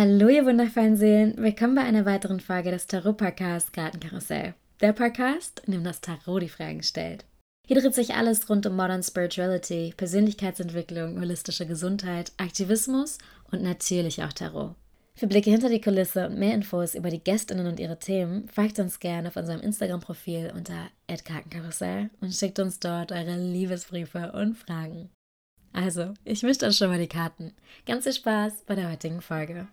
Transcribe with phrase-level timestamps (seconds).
[0.00, 1.34] Hallo, ihr wundervollen Seelen.
[1.38, 4.54] Willkommen bei einer weiteren Folge des Tarot-Podcasts Kartenkarussell.
[4.80, 7.24] Der Podcast, in dem das Tarot die Fragen stellt.
[7.66, 13.18] Hier dreht sich alles rund um Modern Spirituality, Persönlichkeitsentwicklung, holistische Gesundheit, Aktivismus
[13.50, 14.76] und natürlich auch Tarot.
[15.16, 18.78] Für Blicke hinter die Kulisse und mehr Infos über die Gästinnen und ihre Themen, folgt
[18.78, 25.10] uns gerne auf unserem Instagram-Profil unter @kartenkarussell und schickt uns dort eure Liebesbriefe und Fragen.
[25.72, 27.52] Also, ich mische dann schon mal die Karten.
[27.86, 29.68] Ganz viel Spaß bei der heutigen Folge.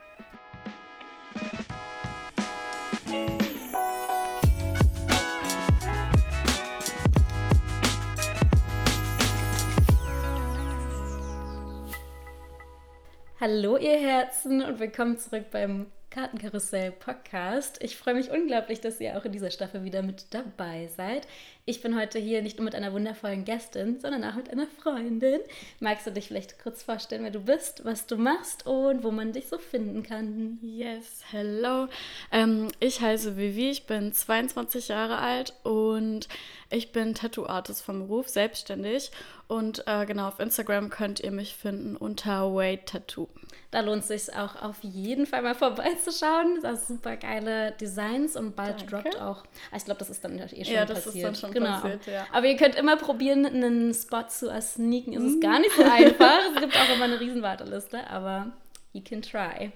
[13.40, 17.78] Hallo ihr Herzen und willkommen zurück beim Kartenkarussell Podcast.
[17.84, 21.28] Ich freue mich unglaublich, dass ihr auch in dieser Staffel wieder mit dabei seid.
[21.68, 25.40] Ich bin heute hier nicht nur mit einer wundervollen Gästin, sondern auch mit einer Freundin.
[25.80, 29.34] Magst du dich vielleicht kurz vorstellen, wer du bist, was du machst und wo man
[29.34, 30.60] dich so finden kann?
[30.62, 31.88] Yes, hello.
[32.32, 36.28] Ähm, ich heiße Vivi, ich bin 22 Jahre alt und
[36.70, 39.10] ich bin Tattoo-Artist vom Beruf, selbstständig.
[39.48, 43.28] Und äh, genau, auf Instagram könnt ihr mich finden unter Wade Tattoo.
[43.72, 46.60] Da lohnt es sich auch auf jeden Fall mal vorbeizuschauen.
[46.62, 49.10] Das sind super geile Designs und bald Danke.
[49.10, 49.44] droppt auch.
[49.72, 51.16] Ah, ich glaube, das ist dann eh schon ja, das passiert.
[51.16, 51.80] Ist dann schon genau.
[51.80, 52.28] passiert, ja.
[52.32, 55.14] Aber ihr könnt immer probieren, einen Spot zu sneaken.
[55.14, 56.40] Es ist gar nicht so einfach.
[56.54, 58.52] es gibt auch immer eine riesen Warteliste, aber
[58.94, 59.72] you can try.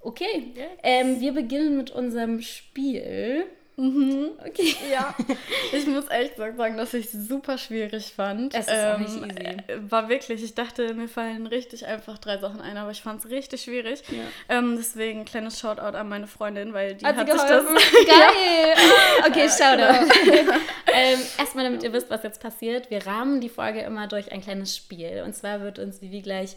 [0.00, 0.66] Okay, yes.
[0.82, 3.46] ähm, wir beginnen mit unserem Spiel.
[3.76, 4.30] Mhm.
[4.38, 4.74] Okay.
[4.90, 5.14] Ja.
[5.72, 8.54] Ich muss echt sagen, dass ich es super schwierig fand.
[8.54, 9.56] Es ist ähm, auch nicht easy.
[9.66, 13.22] Äh, war wirklich, ich dachte, mir fallen richtig einfach drei Sachen ein, aber ich fand
[13.24, 14.02] es richtig schwierig.
[14.08, 14.58] Ja.
[14.58, 17.64] Ähm, deswegen kleines Shoutout an meine Freundin, weil die hat, hat sich das.
[18.06, 18.74] Geil!
[19.26, 20.08] okay, Shoutout.
[20.24, 20.52] Genau.
[20.92, 22.90] ähm, erstmal, damit ihr wisst, was jetzt passiert.
[22.90, 25.22] Wir rahmen die Folge immer durch ein kleines Spiel.
[25.24, 26.56] Und zwar wird uns Vivi gleich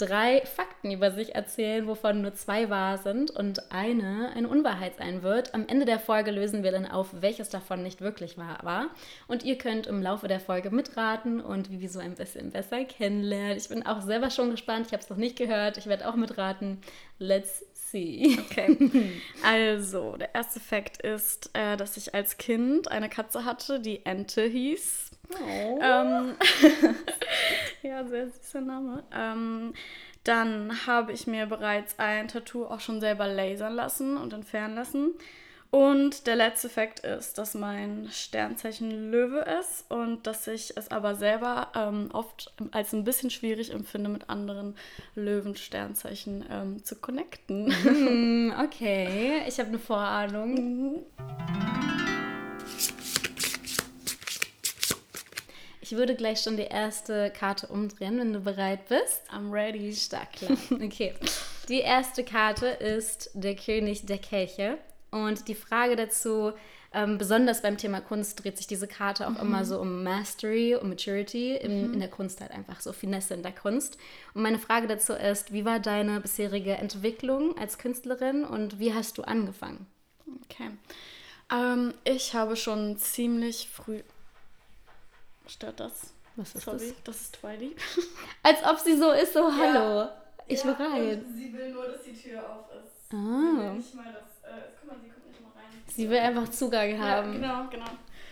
[0.00, 5.22] drei Fakten über sich erzählen, wovon nur zwei wahr sind und eine eine Unwahrheit sein
[5.22, 5.54] wird.
[5.54, 8.88] Am Ende der Folge lösen wir dann auf, welches davon nicht wirklich wahr war.
[9.28, 12.84] Und ihr könnt im Laufe der Folge mitraten und wie wir so ein bisschen besser
[12.84, 13.58] kennenlernen.
[13.58, 14.86] Ich bin auch selber schon gespannt.
[14.86, 15.76] Ich habe es noch nicht gehört.
[15.76, 16.80] Ich werde auch mitraten.
[17.18, 18.38] Let's see.
[18.50, 18.76] Okay.
[19.42, 24.42] Also, der erste Fakt ist, äh, dass ich als Kind eine Katze hatte, die Ente
[24.42, 25.09] hieß.
[25.32, 25.78] Oh.
[25.82, 26.34] Ähm,
[27.82, 29.02] ja, sehr süßer Name.
[29.14, 29.74] Ähm,
[30.24, 35.14] dann habe ich mir bereits ein Tattoo auch schon selber lasern lassen und entfernen lassen.
[35.70, 41.14] Und der letzte Fakt ist, dass mein Sternzeichen Löwe ist und dass ich es aber
[41.14, 44.74] selber ähm, oft als ein bisschen schwierig empfinde, mit anderen
[45.14, 47.68] Löwen-Sternzeichen ähm, zu connecten.
[47.68, 50.54] Mm, okay, ich habe eine Vorahnung.
[50.54, 52.09] Mhm.
[55.90, 59.22] Ich würde gleich schon die erste Karte umdrehen, wenn du bereit bist.
[59.28, 59.92] I'm ready.
[59.92, 60.56] Stark, klar.
[60.70, 61.14] Okay.
[61.68, 64.78] Die erste Karte ist der König der Kelche.
[65.10, 66.52] Und die Frage dazu,
[66.94, 69.40] ähm, besonders beim Thema Kunst, dreht sich diese Karte auch mhm.
[69.40, 71.94] immer so um Mastery, um Maturity in, mhm.
[71.94, 73.98] in der Kunst halt einfach, so Finesse in der Kunst.
[74.32, 79.18] Und meine Frage dazu ist, wie war deine bisherige Entwicklung als Künstlerin und wie hast
[79.18, 79.88] du angefangen?
[80.44, 80.70] Okay.
[81.52, 84.02] Ähm, ich habe schon ziemlich früh
[85.50, 86.14] Stört das?
[86.36, 87.02] Was ist Sorry, das?
[87.04, 87.76] Das ist Twilight.
[88.42, 90.00] Als ob sie so ist, so hallo.
[90.02, 90.16] Ja.
[90.46, 91.24] Ich ja, will rein.
[91.34, 93.12] Sie will nur, dass die Tür auf ist.
[93.12, 93.16] Ah.
[93.16, 94.48] Sie will nicht mal, dass.
[94.48, 95.82] Äh, guck mal, sie kommt nicht mal rein.
[95.88, 97.42] Sie will einfach Zugang haben.
[97.42, 97.90] Ja, genau, genau.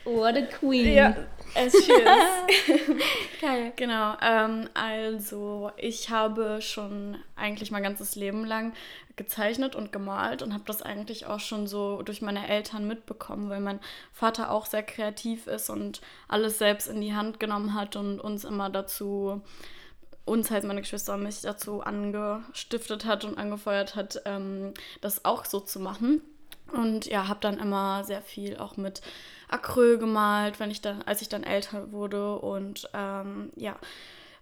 [0.08, 0.94] What a queen.
[0.94, 1.14] Ja,
[1.54, 2.96] as she is.
[3.41, 3.72] Geil.
[3.76, 8.72] Genau, ähm, also ich habe schon eigentlich mein ganzes Leben lang
[9.16, 13.60] gezeichnet und gemalt und habe das eigentlich auch schon so durch meine Eltern mitbekommen, weil
[13.60, 13.80] mein
[14.12, 18.44] Vater auch sehr kreativ ist und alles selbst in die Hand genommen hat und uns
[18.44, 19.42] immer dazu,
[20.25, 25.44] uns halt meine Geschwister und mich dazu angestiftet hat und angefeuert hat, ähm, das auch
[25.44, 26.22] so zu machen.
[26.72, 29.00] Und ja, habe dann immer sehr viel auch mit
[29.48, 33.76] Acryl gemalt, wenn ich dann, als ich dann älter wurde und ähm, ja,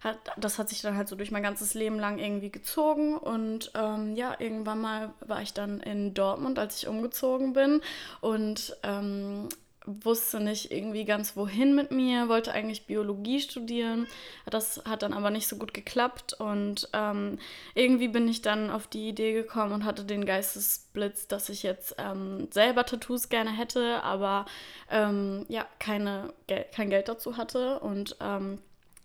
[0.01, 3.17] hat, das hat sich dann halt so durch mein ganzes Leben lang irgendwie gezogen.
[3.17, 7.81] Und ähm, ja, irgendwann mal war ich dann in Dortmund, als ich umgezogen bin.
[8.21, 9.49] Und ähm,
[9.87, 14.05] wusste nicht irgendwie ganz wohin mit mir, wollte eigentlich Biologie studieren.
[14.45, 17.39] Das hat dann aber nicht so gut geklappt und ähm,
[17.73, 21.95] irgendwie bin ich dann auf die Idee gekommen und hatte den Geistesblitz, dass ich jetzt
[21.97, 24.45] ähm, selber Tattoos gerne hätte, aber
[24.91, 28.59] ähm, ja, keine, Gel kein Geld dazu hatte und ähm,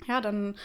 [0.08, 0.56] ja, dann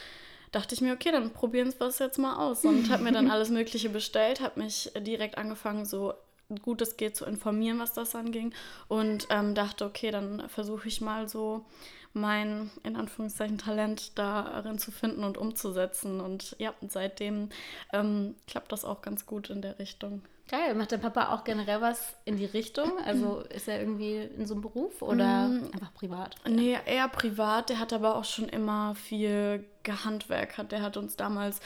[0.52, 3.30] dachte ich mir, okay, dann probieren wir es jetzt mal aus und habe mir dann
[3.32, 6.14] alles Mögliche bestellt, habe mich direkt angefangen, so
[6.62, 8.54] gut es geht zu informieren, was das anging
[8.88, 11.66] und ähm, dachte, okay, dann versuche ich mal so
[12.14, 16.20] mein, in Anführungszeichen, Talent darin zu finden und umzusetzen.
[16.22, 17.50] Und ja, seitdem
[17.94, 20.22] ähm, klappt das auch ganz gut in der Richtung.
[20.50, 20.76] Geil.
[20.76, 22.92] Macht dein Papa auch generell was in die Richtung?
[23.06, 26.36] Also ist er irgendwie in so einem Beruf oder mm, einfach privat?
[26.48, 27.70] Nee, eher privat.
[27.70, 30.72] Der hat aber auch schon immer viel gehandwerkert.
[30.72, 31.60] Der hat uns damals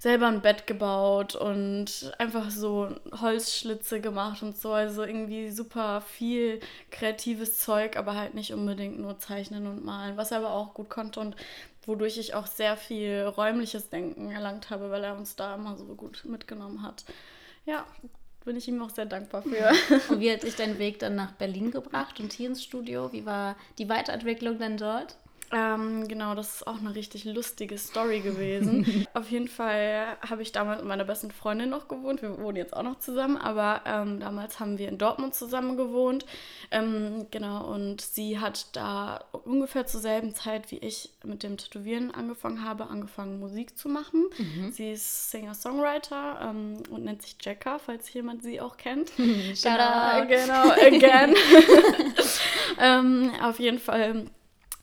[0.00, 2.88] selber ein Bett gebaut und einfach so
[3.20, 4.72] Holzschlitze gemacht und so.
[4.72, 6.58] Also irgendwie super viel
[6.90, 10.90] kreatives Zeug, aber halt nicht unbedingt nur zeichnen und malen, was er aber auch gut
[10.90, 11.36] konnte und
[11.86, 15.84] wodurch ich auch sehr viel räumliches Denken erlangt habe, weil er uns da immer so
[15.94, 17.04] gut mitgenommen hat.
[17.66, 17.86] Ja,
[18.44, 19.72] bin ich ihm auch sehr dankbar für.
[20.12, 23.12] Und wie hat dich dein Weg dann nach Berlin gebracht und hier ins Studio?
[23.12, 25.16] Wie war die Weiterentwicklung dann dort?
[25.54, 29.06] Ähm, genau, das ist auch eine richtig lustige Story gewesen.
[29.14, 32.22] Auf jeden Fall habe ich damals mit meiner besten Freundin noch gewohnt.
[32.22, 36.26] Wir wohnen jetzt auch noch zusammen, aber ähm, damals haben wir in Dortmund zusammen gewohnt.
[36.72, 42.10] Ähm, genau, und sie hat da ungefähr zur selben Zeit wie ich mit dem Tätowieren
[42.10, 44.24] angefangen habe, angefangen Musik zu machen.
[44.36, 44.72] Mhm.
[44.72, 49.12] Sie ist Singer-Songwriter ähm, und nennt sich Jacka, falls jemand sie auch kennt.
[49.16, 51.34] genau, genau, again.
[52.78, 54.26] Ähm, auf jeden Fall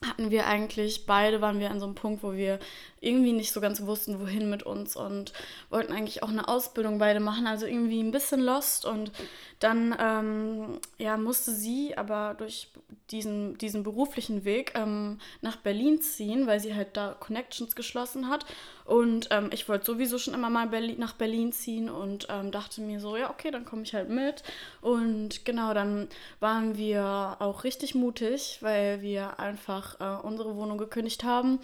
[0.06, 2.58] hatten wir eigentlich, beide waren wir an so einem Punkt, wo wir
[3.02, 5.32] irgendwie nicht so ganz wussten, wohin mit uns und
[5.70, 9.10] wollten eigentlich auch eine Ausbildung beide machen, also irgendwie ein bisschen lost und
[9.58, 12.68] dann ähm, ja, musste sie aber durch
[13.10, 18.46] diesen, diesen beruflichen Weg ähm, nach Berlin ziehen, weil sie halt da Connections geschlossen hat
[18.84, 22.80] und ähm, ich wollte sowieso schon immer mal Berlin, nach Berlin ziehen und ähm, dachte
[22.80, 24.44] mir so, ja okay, dann komme ich halt mit
[24.80, 26.08] und genau, dann
[26.38, 31.60] waren wir auch richtig mutig, weil wir einfach äh, unsere Wohnung gekündigt haben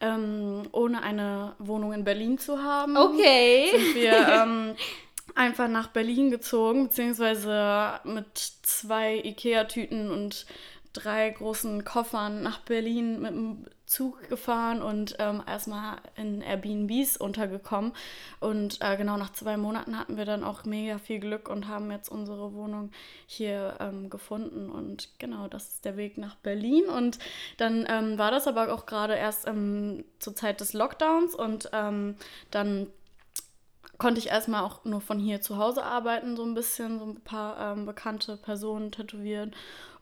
[0.00, 2.96] ähm, ohne eine Wohnung in Berlin zu haben.
[2.96, 3.68] Okay.
[3.70, 4.76] Sind wir ähm,
[5.34, 10.46] einfach nach Berlin gezogen, beziehungsweise mit zwei Ikea-Tüten und
[10.92, 17.92] drei großen Koffern nach Berlin mit dem Zug gefahren und ähm, erstmal in Airbnbs untergekommen.
[18.38, 21.90] Und äh, genau nach zwei Monaten hatten wir dann auch mega viel Glück und haben
[21.90, 22.90] jetzt unsere Wohnung
[23.26, 24.70] hier ähm, gefunden.
[24.70, 26.84] Und genau, das ist der Weg nach Berlin.
[26.84, 27.18] Und
[27.56, 32.16] dann ähm, war das aber auch gerade erst ähm, zur Zeit des Lockdowns und ähm,
[32.50, 32.88] dann
[33.96, 37.20] konnte ich erstmal auch nur von hier zu Hause arbeiten, so ein bisschen, so ein
[37.20, 39.54] paar ähm, bekannte Personen tätowieren.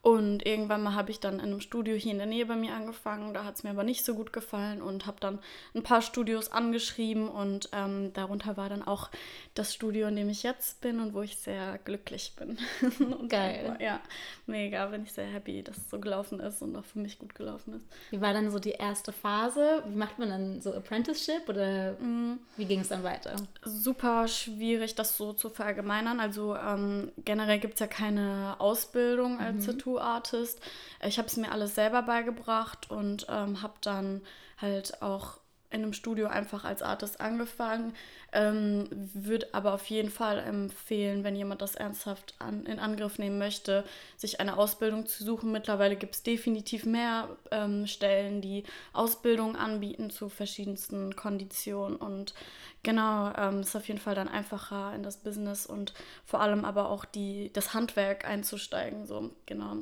[0.07, 2.75] Und irgendwann mal habe ich dann in einem Studio hier in der Nähe bei mir
[2.75, 3.35] angefangen.
[3.35, 5.41] Da hat es mir aber nicht so gut gefallen und habe dann
[5.75, 7.29] ein paar Studios angeschrieben.
[7.29, 9.11] Und ähm, darunter war dann auch
[9.55, 12.57] das Studio, in dem ich jetzt bin und wo ich sehr glücklich bin.
[13.29, 13.79] Geil.
[13.81, 14.01] ja,
[14.47, 14.87] mega.
[14.87, 17.75] Bin ich sehr happy, dass es so gelaufen ist und auch für mich gut gelaufen
[17.75, 17.87] ist.
[18.13, 19.83] Wie war dann so die erste Phase?
[19.89, 22.39] Wie macht man dann so Apprenticeship oder mm.
[22.57, 23.35] wie ging es dann weiter?
[23.65, 26.21] Super schwierig, das so zu verallgemeinern.
[26.21, 29.73] Also ähm, generell gibt es ja keine Ausbildung als mhm.
[29.73, 30.61] Tattoo Tattoo-Artist.
[31.05, 34.23] Ich habe es mir alles selber beigebracht und ähm, habe dann
[34.59, 35.39] halt auch
[35.77, 37.95] in einem Studio einfach als Artist angefangen.
[38.33, 43.39] Ähm, Würde aber auf jeden Fall empfehlen, wenn jemand das ernsthaft an, in Angriff nehmen
[43.39, 43.85] möchte,
[44.17, 45.53] sich eine Ausbildung zu suchen.
[45.53, 51.97] Mittlerweile gibt es definitiv mehr ähm, Stellen, die Ausbildung anbieten zu verschiedensten Konditionen.
[51.97, 52.35] Und
[52.83, 55.95] genau, ähm, ist auf jeden Fall dann einfacher in das Business und
[56.25, 59.07] vor allem aber auch die, das Handwerk einzusteigen.
[59.07, 59.77] So, genau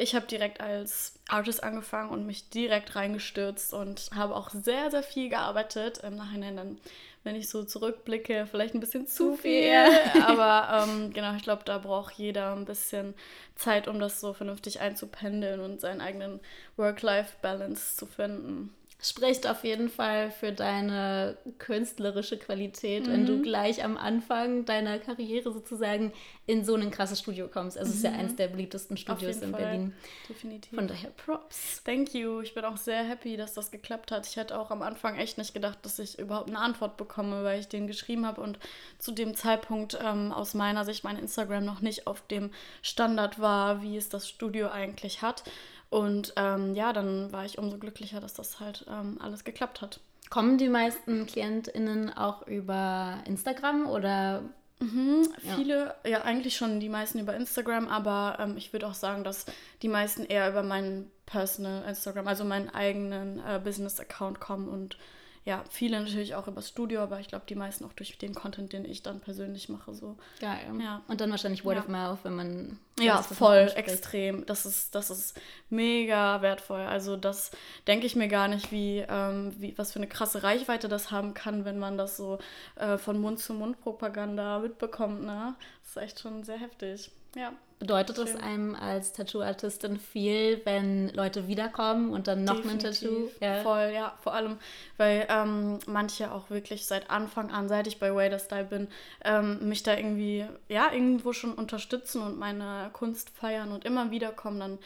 [0.00, 5.02] ich habe direkt als Artist angefangen und mich direkt reingestürzt und habe auch sehr, sehr
[5.02, 5.98] viel gearbeitet.
[5.98, 6.78] Im Nachhinein dann,
[7.22, 9.70] wenn ich so zurückblicke, vielleicht ein bisschen zu viel.
[10.26, 13.14] Aber ähm, genau, ich glaube, da braucht jeder ein bisschen
[13.56, 16.40] Zeit, um das so vernünftig einzupendeln und seinen eigenen
[16.76, 23.12] Work-Life-Balance zu finden spricht auf jeden Fall für deine künstlerische Qualität, mhm.
[23.12, 23.42] wenn du mhm.
[23.42, 26.12] gleich am Anfang deiner Karriere sozusagen
[26.46, 27.78] in so ein krasses Studio kommst.
[27.78, 27.92] Also mhm.
[27.92, 28.18] es ist ja mhm.
[28.18, 29.60] eines der beliebtesten Studios in Fall.
[29.60, 29.92] Berlin.
[30.28, 30.74] Definitiv.
[30.74, 31.82] Von daher Props.
[31.84, 32.40] Thank you.
[32.40, 34.26] Ich bin auch sehr happy, dass das geklappt hat.
[34.26, 37.60] Ich hätte auch am Anfang echt nicht gedacht, dass ich überhaupt eine Antwort bekomme, weil
[37.60, 38.58] ich den geschrieben habe und
[38.98, 42.50] zu dem Zeitpunkt ähm, aus meiner Sicht mein Instagram noch nicht auf dem
[42.82, 45.44] Standard war, wie es das Studio eigentlich hat.
[45.90, 50.00] Und ähm, ja, dann war ich umso glücklicher, dass das halt ähm, alles geklappt hat.
[50.30, 54.42] Kommen die meisten KlientInnen auch über Instagram oder?
[54.78, 56.10] Mhm, viele, ja.
[56.10, 56.22] ja.
[56.22, 59.44] eigentlich schon die meisten über Instagram, aber ähm, ich würde auch sagen, dass
[59.82, 64.96] die meisten eher über meinen Personal Instagram, also meinen eigenen äh, Business-Account kommen und
[65.44, 68.74] ja, viele natürlich auch übers Studio, aber ich glaube, die meisten auch durch den Content,
[68.74, 69.94] den ich dann persönlich mache.
[69.94, 70.16] So.
[70.38, 70.70] Geil.
[70.78, 71.00] Ja.
[71.08, 71.82] Und dann wahrscheinlich Word ja.
[71.82, 74.44] of Mouth, wenn man Ja, voll, extrem.
[74.44, 76.80] Das ist, das ist mega wertvoll.
[76.80, 77.52] Also das
[77.86, 81.32] denke ich mir gar nicht, wie, ähm, wie, was für eine krasse Reichweite das haben
[81.32, 82.38] kann, wenn man das so
[82.76, 85.22] äh, von Mund zu Mund Propaganda mitbekommt.
[85.22, 85.54] Ne?
[85.82, 87.10] Das ist echt schon sehr heftig.
[87.34, 87.54] Ja.
[87.80, 93.30] Bedeutet es einem als Tattoo-Artistin viel, wenn Leute wiederkommen und dann noch ein Tattoo?
[93.40, 93.62] Ja.
[93.62, 94.58] Voll, ja, vor allem,
[94.98, 98.88] weil ähm, manche auch wirklich seit Anfang an, seit ich bei Wader Style bin,
[99.24, 104.60] ähm, mich da irgendwie, ja, irgendwo schon unterstützen und meine Kunst feiern und immer wiederkommen,
[104.60, 104.78] dann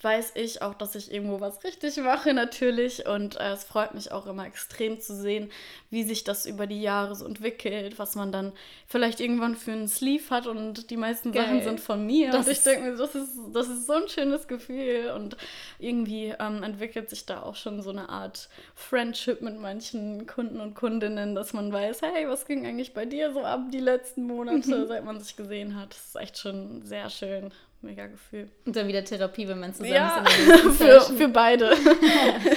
[0.00, 3.06] weiß ich auch, dass ich irgendwo was richtig mache natürlich.
[3.06, 5.50] Und äh, es freut mich auch immer extrem zu sehen,
[5.90, 8.52] wie sich das über die Jahre so entwickelt, was man dann
[8.86, 11.44] vielleicht irgendwann für einen Sleeve hat und die meisten Geil.
[11.44, 12.30] Sachen sind von mir.
[12.30, 15.12] Das und ich denke mir, das ist, das ist so ein schönes Gefühl.
[15.16, 15.36] Und
[15.80, 20.74] irgendwie ähm, entwickelt sich da auch schon so eine Art Friendship mit manchen Kunden und
[20.74, 24.86] Kundinnen, dass man weiß, hey, was ging eigentlich bei dir so ab die letzten Monate,
[24.88, 25.90] seit man sich gesehen hat.
[25.90, 27.50] Das ist echt schon sehr schön
[27.82, 28.50] mega Gefühl.
[28.64, 30.76] Und dann wieder Therapie, wenn man zusammen ja, ist.
[30.78, 31.76] für, für beide.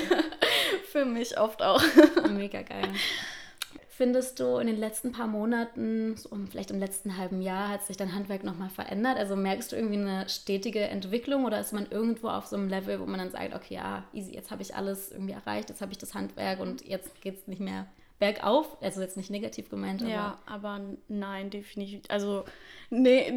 [0.92, 1.82] für mich oft auch.
[2.30, 2.90] Mega geil.
[4.02, 7.98] Findest du in den letzten paar Monaten, so vielleicht im letzten halben Jahr, hat sich
[7.98, 9.18] dein Handwerk nochmal verändert?
[9.18, 13.00] Also merkst du irgendwie eine stetige Entwicklung oder ist man irgendwo auf so einem Level,
[13.00, 15.92] wo man dann sagt, okay, ja, easy, jetzt habe ich alles irgendwie erreicht, jetzt habe
[15.92, 17.86] ich das Handwerk und jetzt geht es nicht mehr
[18.22, 18.78] bergauf?
[18.82, 20.12] Also jetzt nicht negativ gemeint, aber.
[20.12, 22.04] Ja, aber nein, definitiv.
[22.08, 22.46] Also
[22.94, 23.34] Nee,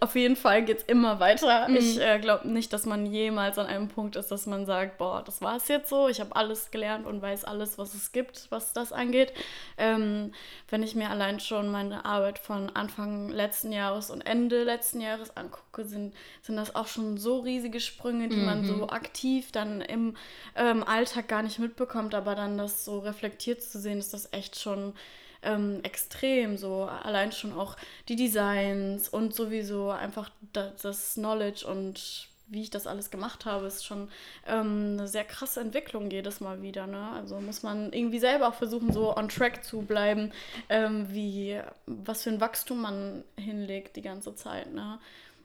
[0.00, 1.68] auf jeden Fall geht es immer weiter.
[1.68, 1.76] Mhm.
[1.76, 5.22] Ich äh, glaube nicht, dass man jemals an einem Punkt ist, dass man sagt, boah,
[5.24, 8.48] das war es jetzt so, ich habe alles gelernt und weiß alles, was es gibt,
[8.50, 9.32] was das angeht.
[9.78, 10.32] Ähm,
[10.70, 15.36] wenn ich mir allein schon meine Arbeit von Anfang letzten Jahres und Ende letzten Jahres
[15.36, 16.12] angucke, sind,
[16.42, 18.44] sind das auch schon so riesige Sprünge, die mhm.
[18.44, 18.90] man so mhm.
[18.90, 20.16] aktiv dann im
[20.56, 24.58] ähm, Alltag gar nicht mitbekommt, aber dann das so reflektiert zu sehen, ist das echt
[24.58, 24.94] schon
[25.42, 26.56] ähm, extrem.
[26.56, 27.76] So allein schon auch
[28.08, 33.84] die Designs und sowieso einfach das Knowledge und wie ich das alles gemacht habe, ist
[33.84, 34.08] schon
[34.46, 36.86] ähm, eine sehr krasse Entwicklung jedes Mal wieder.
[36.86, 37.10] Ne?
[37.10, 40.32] Also muss man irgendwie selber auch versuchen, so on track zu bleiben,
[40.68, 44.72] ähm, wie was für ein Wachstum man hinlegt die ganze Zeit.
[44.72, 44.98] Ne?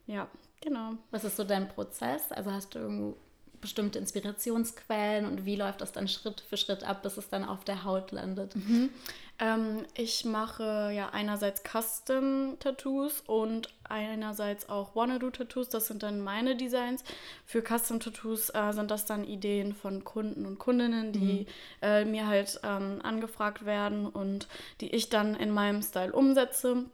[0.05, 0.27] Ja,
[0.61, 0.91] genau.
[1.09, 2.31] Was ist so dein Prozess?
[2.31, 3.15] Also hast du
[3.61, 7.63] bestimmte Inspirationsquellen und wie läuft das dann Schritt für Schritt ab, bis es dann auf
[7.63, 8.55] der Haut landet?
[8.55, 8.89] Mhm.
[9.39, 15.69] Ähm, ich mache ja einerseits Custom-Tattoos und einerseits auch Wanna-Do-Tattoos.
[15.69, 17.03] Das sind dann meine Designs.
[17.45, 21.47] Für Custom-Tattoos äh, sind das dann Ideen von Kunden und Kundinnen, die mhm.
[21.81, 24.47] äh, mir halt ähm, angefragt werden und
[24.79, 26.85] die ich dann in meinem Style umsetze.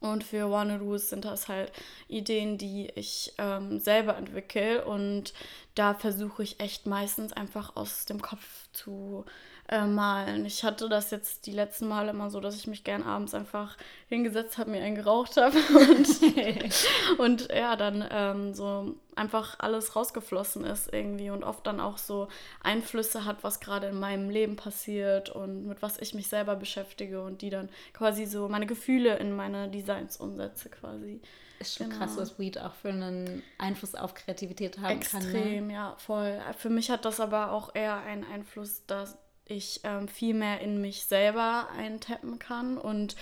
[0.00, 1.72] Und für Wannadoos sind das halt
[2.06, 4.84] Ideen, die ich ähm, selber entwickle.
[4.84, 5.32] Und
[5.74, 9.24] da versuche ich echt meistens einfach aus dem Kopf zu
[9.68, 10.46] äh, malen.
[10.46, 13.76] Ich hatte das jetzt die letzten Male immer so, dass ich mich gern abends einfach
[14.08, 20.64] hingesetzt habe, mir einen geraucht habe und, und ja, dann ähm, so einfach alles rausgeflossen
[20.64, 22.28] ist irgendwie und oft dann auch so
[22.62, 27.22] Einflüsse hat, was gerade in meinem Leben passiert und mit was ich mich selber beschäftige
[27.22, 31.20] und die dann quasi so meine Gefühle in meine Designs umsetze quasi.
[31.60, 31.98] Ist schon genau.
[32.04, 35.30] krass, was Weed auch für einen Einfluss auf Kreativität haben Extrem, kann.
[35.34, 35.72] Extrem, ne?
[35.74, 36.40] ja, voll.
[36.56, 40.80] Für mich hat das aber auch eher einen Einfluss, dass ich ähm, viel mehr in
[40.80, 43.16] mich selber eintappen kann und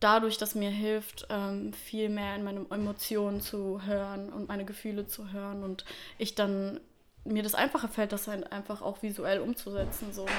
[0.00, 5.06] dadurch, dass mir hilft, ähm, viel mehr in meine Emotionen zu hören und meine Gefühle
[5.06, 5.84] zu hören und
[6.18, 6.80] ich dann
[7.24, 10.12] mir das einfacher fällt, das halt einfach auch visuell umzusetzen.
[10.12, 10.30] So, ne?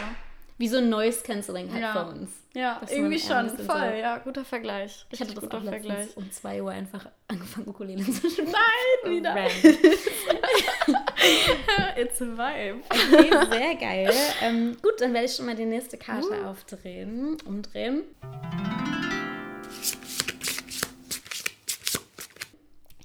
[0.58, 2.30] Wie so Noise Cancelling Headphones.
[2.54, 3.96] Ja, ja irgendwie schon, voll, so.
[3.96, 5.06] ja, guter Vergleich.
[5.12, 6.16] Ich hatte das auch Vergleich.
[6.16, 8.52] um 2 Uhr einfach angefangen, Ukulele zu spielen.
[8.52, 9.36] Nein, wieder.
[11.98, 12.84] It's a vibe.
[12.92, 14.14] Okay, sehr geil.
[14.42, 16.48] Ähm, gut, dann werde ich schon mal die nächste Karte uh.
[16.48, 18.04] aufdrehen, umdrehen.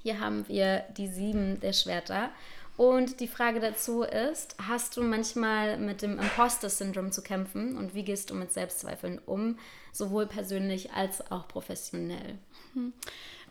[0.03, 2.31] Hier haben wir die sieben der Schwerter.
[2.77, 8.03] Und die Frage dazu ist, hast du manchmal mit dem Imposter-Syndrom zu kämpfen und wie
[8.03, 9.59] gehst du mit Selbstzweifeln um,
[9.91, 12.39] sowohl persönlich als auch professionell?
[12.73, 12.93] Hm.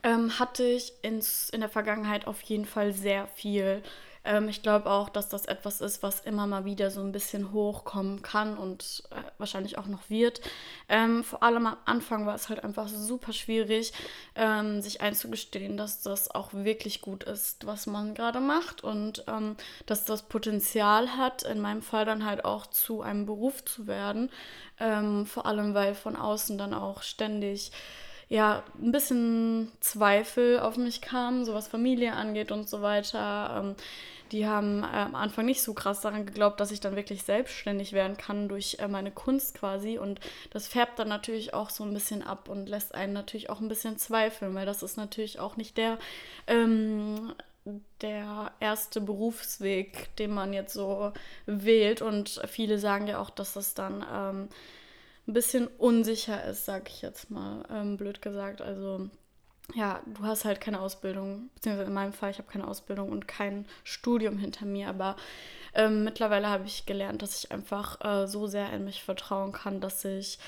[0.03, 3.83] Ähm, hatte ich ins, in der Vergangenheit auf jeden Fall sehr viel.
[4.25, 7.53] Ähm, ich glaube auch, dass das etwas ist, was immer mal wieder so ein bisschen
[7.53, 10.41] hochkommen kann und äh, wahrscheinlich auch noch wird.
[10.89, 13.93] Ähm, vor allem am Anfang war es halt einfach super schwierig,
[14.35, 19.57] ähm, sich einzugestehen, dass das auch wirklich gut ist, was man gerade macht und ähm,
[19.87, 24.31] dass das Potenzial hat, in meinem Fall dann halt auch zu einem Beruf zu werden.
[24.79, 27.73] Ähm, vor allem, weil von außen dann auch ständig
[28.31, 33.61] ja, ein bisschen Zweifel auf mich kamen, so was Familie angeht und so weiter.
[33.61, 33.75] Ähm,
[34.31, 37.93] die haben äh, am Anfang nicht so krass daran geglaubt, dass ich dann wirklich selbstständig
[37.93, 39.99] werden kann durch äh, meine Kunst quasi.
[39.99, 40.21] Und
[40.51, 43.69] das färbt dann natürlich auch so ein bisschen ab und lässt einen natürlich auch ein
[43.69, 45.99] bisschen zweifeln, weil das ist natürlich auch nicht der,
[46.47, 47.35] ähm,
[48.01, 51.13] der erste Berufsweg, den man jetzt so
[51.47, 52.01] wählt.
[52.01, 54.49] Und viele sagen ja auch, dass das dann ähm,
[55.27, 58.61] ein bisschen unsicher ist, sag ich jetzt mal, ähm, blöd gesagt.
[58.61, 59.09] Also
[59.75, 63.29] ja, du hast halt keine Ausbildung, beziehungsweise in meinem Fall, ich habe keine Ausbildung und
[63.29, 65.17] kein Studium hinter mir, aber
[65.75, 69.81] ähm, mittlerweile habe ich gelernt, dass ich einfach äh, so sehr in mich vertrauen kann,
[69.81, 70.39] dass ich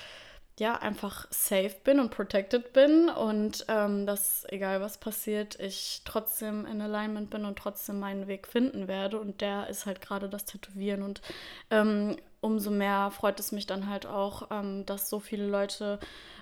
[0.59, 3.09] ja einfach safe bin und protected bin.
[3.09, 8.47] Und ähm, dass egal was passiert, ich trotzdem in Alignment bin und trotzdem meinen Weg
[8.47, 9.19] finden werde.
[9.19, 11.03] Und der ist halt gerade das Tätowieren.
[11.03, 11.23] Und
[11.71, 15.99] ähm, umso mehr freut es mich dann halt auch, ähm, dass so viele Leute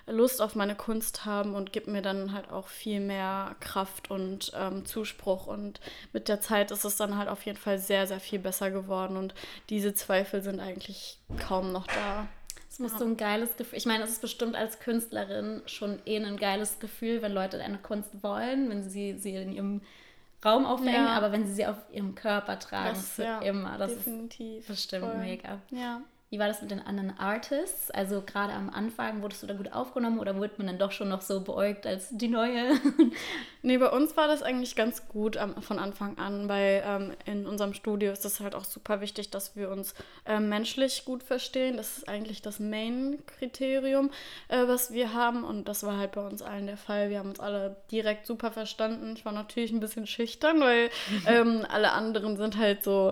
[0.07, 4.51] Lust auf meine Kunst haben und gibt mir dann halt auch viel mehr Kraft und
[4.55, 5.45] ähm, Zuspruch.
[5.45, 5.79] Und
[6.11, 9.15] mit der Zeit ist es dann halt auf jeden Fall sehr, sehr viel besser geworden.
[9.15, 9.35] Und
[9.69, 12.27] diese Zweifel sind eigentlich kaum noch da.
[12.67, 12.97] Es muss ja.
[12.97, 13.77] so ein geiles Gefühl.
[13.77, 17.77] Ich meine, es ist bestimmt als Künstlerin schon eh ein geiles Gefühl, wenn Leute deine
[17.77, 19.81] Kunst wollen, wenn sie sie in ihrem
[20.43, 21.17] Raum aufhängen, ja.
[21.17, 23.77] aber wenn sie sie auf ihrem Körper tragen, das, für ja, immer.
[23.77, 24.61] Das definitiv.
[24.61, 25.17] ist bestimmt Voll.
[25.17, 25.59] mega.
[25.69, 26.01] Ja.
[26.33, 27.91] Wie war das mit den anderen Artists?
[27.91, 31.09] Also gerade am Anfang, wurdest du da gut aufgenommen oder wurde man dann doch schon
[31.09, 32.79] noch so beäugt als die Neue?
[33.63, 37.45] nee, bei uns war das eigentlich ganz gut ähm, von Anfang an, weil ähm, in
[37.45, 39.93] unserem Studio ist es halt auch super wichtig, dass wir uns
[40.25, 41.75] äh, menschlich gut verstehen.
[41.75, 44.09] Das ist eigentlich das Main-Kriterium,
[44.47, 47.09] äh, was wir haben und das war halt bei uns allen der Fall.
[47.09, 49.15] Wir haben uns alle direkt super verstanden.
[49.17, 50.91] Ich war natürlich ein bisschen schüchtern, weil
[51.27, 53.11] ähm, alle anderen sind halt so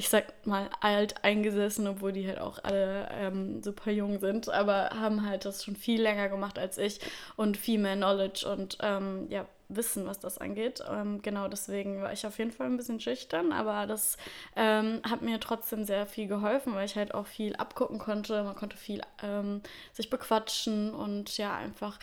[0.00, 4.88] ich sag mal, alt eingesessen, obwohl die halt auch alle ähm, super jung sind, aber
[4.98, 7.00] haben halt das schon viel länger gemacht als ich
[7.36, 10.82] und viel mehr Knowledge und ähm, ja, Wissen, was das angeht.
[10.90, 14.16] Ähm, genau deswegen war ich auf jeden Fall ein bisschen schüchtern, aber das
[14.56, 18.42] ähm, hat mir trotzdem sehr viel geholfen, weil ich halt auch viel abgucken konnte.
[18.42, 19.60] Man konnte viel ähm,
[19.92, 21.98] sich bequatschen und ja, einfach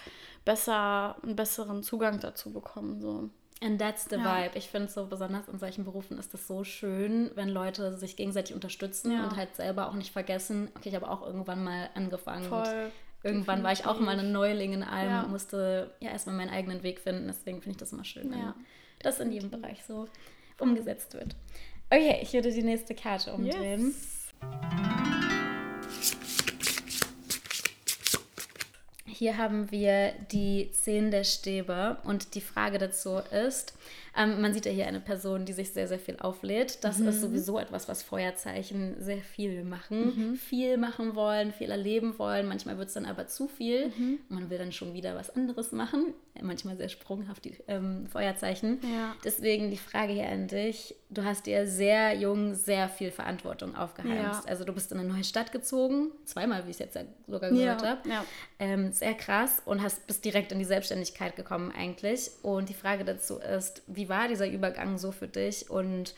[0.46, 3.02] besser, einen besseren Zugang dazu bekommen.
[3.02, 3.32] So.
[3.62, 4.24] And that's the ja.
[4.24, 4.58] vibe.
[4.58, 8.54] Ich finde so besonders in solchen Berufen ist es so schön, wenn Leute sich gegenseitig
[8.54, 9.24] unterstützen ja.
[9.24, 12.46] und halt selber auch nicht vergessen, okay, ich habe auch irgendwann mal angefangen.
[12.46, 12.92] Voll.
[13.24, 15.24] irgendwann war ich auch mal eine Neuling in allem ja.
[15.24, 17.26] und musste ja erstmal meinen eigenen Weg finden.
[17.28, 18.54] Deswegen finde ich das immer schön, wenn
[19.00, 20.08] das in jedem Bereich so
[20.60, 21.36] umgesetzt wird.
[21.90, 23.88] Okay, ich würde die nächste Karte umdrehen.
[23.88, 24.34] Yes.
[29.18, 33.74] Hier haben wir die Zehn der Stäbe und die Frage dazu ist,
[34.18, 36.84] ähm, man sieht ja hier eine Person, die sich sehr, sehr viel auflädt.
[36.84, 37.08] Das mhm.
[37.10, 40.32] ist sowieso etwas, was Feuerzeichen sehr viel machen.
[40.32, 40.36] Mhm.
[40.36, 42.48] Viel machen wollen, viel erleben wollen.
[42.48, 43.90] Manchmal wird es dann aber zu viel.
[43.90, 44.20] Mhm.
[44.30, 46.14] Man will dann schon wieder was anderes machen.
[46.42, 48.80] Manchmal sehr sprunghaft die ähm, Feuerzeichen.
[48.82, 49.16] Ja.
[49.24, 50.96] Deswegen die Frage hier an dich.
[51.10, 54.46] Du hast dir sehr jung sehr viel Verantwortung aufgeheimst.
[54.46, 54.50] Ja.
[54.50, 56.12] Also du bist in eine neue Stadt gezogen.
[56.26, 57.88] Zweimal, wie ich es jetzt sogar gehört ja.
[57.88, 58.26] habe.
[58.60, 59.62] Ähm, sehr krass.
[59.66, 62.32] Und hast, bist direkt in die Selbstständigkeit gekommen eigentlich.
[62.44, 66.14] Und die Frage dazu ist, wie war dieser Übergang so für dich und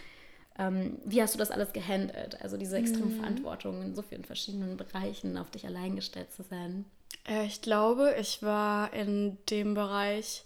[0.60, 2.41] ähm, wie hast du das alles gehandelt?
[2.41, 3.19] Also diese extreme mhm.
[3.19, 6.86] Verantwortung in so vielen verschiedenen Bereichen auf dich allein gestellt zu sein.
[7.28, 10.43] Äh, ich glaube, ich war in dem Bereich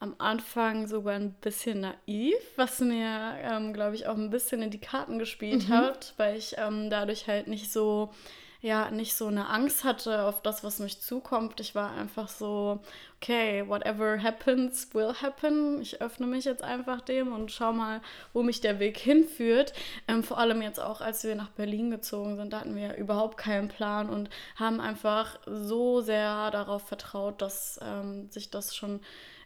[0.00, 4.70] am Anfang sogar ein bisschen naiv, was mir, ähm, glaube ich, auch ein bisschen in
[4.70, 5.72] die Karten gespielt mhm.
[5.72, 8.10] hat, weil ich ähm, dadurch halt nicht so
[8.64, 11.60] ja nicht so eine Angst hatte auf das, was mich zukommt.
[11.60, 12.80] Ich war einfach so,
[13.16, 15.82] okay, whatever happens, will happen.
[15.82, 18.00] Ich öffne mich jetzt einfach dem und schau mal,
[18.32, 19.74] wo mich der Weg hinführt.
[20.08, 23.36] Ähm, vor allem jetzt auch, als wir nach Berlin gezogen sind, da hatten wir überhaupt
[23.36, 29.00] keinen Plan und haben einfach so sehr darauf vertraut, dass ähm, sich das schon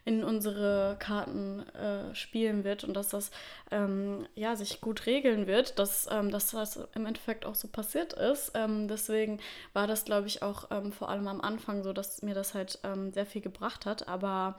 [0.09, 3.29] in unsere Karten äh, spielen wird und dass das
[3.69, 8.13] ähm, ja, sich gut regeln wird, dass, ähm, dass das im Endeffekt auch so passiert
[8.13, 8.53] ist.
[8.55, 9.39] Ähm, deswegen
[9.73, 12.79] war das, glaube ich, auch ähm, vor allem am Anfang so, dass mir das halt
[12.83, 14.07] ähm, sehr viel gebracht hat.
[14.07, 14.57] Aber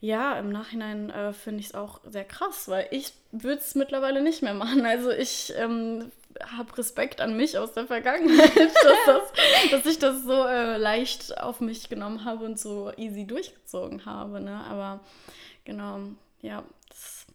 [0.00, 4.20] ja, im Nachhinein äh, finde ich es auch sehr krass, weil ich würde es mittlerweile
[4.20, 4.84] nicht mehr machen.
[4.84, 6.10] Also ich ähm,
[6.56, 8.74] habe Respekt an mich aus der Vergangenheit, dass,
[9.06, 9.32] das,
[9.70, 14.40] dass ich das so äh, leicht auf mich genommen habe und so easy durchgezogen habe.
[14.40, 14.64] Ne?
[14.68, 15.00] Aber
[15.64, 16.00] genau,
[16.42, 16.64] ja.
[16.88, 17.26] Das,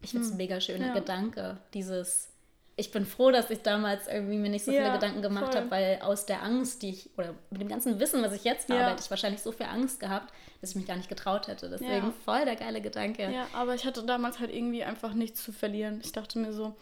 [0.00, 0.94] ich finde es ein hm, mega schöner ja.
[0.94, 2.32] Gedanke, dieses
[2.76, 5.70] ich bin froh, dass ich damals irgendwie mir nicht so viele ja, Gedanken gemacht habe,
[5.70, 8.80] weil aus der Angst, die ich, oder mit dem ganzen Wissen, was ich jetzt habe,
[8.80, 8.88] ja.
[8.88, 11.68] hätte ich wahrscheinlich so viel Angst gehabt, dass ich mich gar nicht getraut hätte.
[11.68, 12.12] Deswegen ja.
[12.24, 13.30] voll der geile Gedanke.
[13.30, 16.00] Ja, aber ich hatte damals halt irgendwie einfach nichts zu verlieren.
[16.02, 16.74] Ich dachte mir so,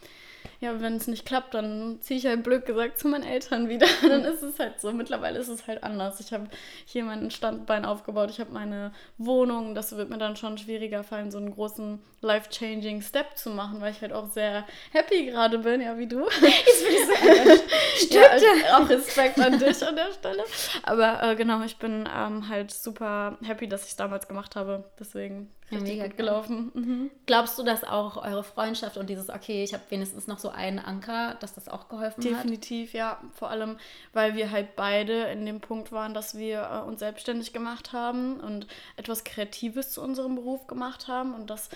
[0.61, 3.87] ja, wenn es nicht klappt, dann ziehe ich halt blöd gesagt zu meinen Eltern wieder.
[4.03, 4.92] dann ist es halt so.
[4.92, 6.20] Mittlerweile ist es halt anders.
[6.20, 6.48] Ich habe
[6.85, 9.74] hier mein Standbein aufgebaut, ich habe meine Wohnung.
[9.74, 13.92] Das wird mir dann schon schwieriger fallen, so einen großen life-changing Step zu machen, weil
[13.92, 16.20] ich halt auch sehr happy gerade bin, ja, wie du.
[16.40, 18.42] Jetzt bin ich so Stimmt.
[18.42, 20.44] Ja, auch Respekt an dich an der Stelle.
[20.83, 24.85] Aber äh, genau, ich bin ähm, halt super happy, dass ich es damals gemacht habe.
[24.98, 26.70] Deswegen ja, mega gut gelaufen.
[26.74, 27.11] Mhm.
[27.26, 30.78] Glaubst du, dass auch eure Freundschaft und dieses, okay, ich habe wenigstens noch so einen
[30.78, 32.44] Anker, dass das auch geholfen Definitiv, hat?
[32.44, 33.20] Definitiv, ja.
[33.35, 33.78] Vor allem,
[34.12, 38.40] weil wir halt beide in dem Punkt waren, dass wir äh, uns selbstständig gemacht haben
[38.40, 41.70] und etwas Kreatives zu unserem Beruf gemacht haben und das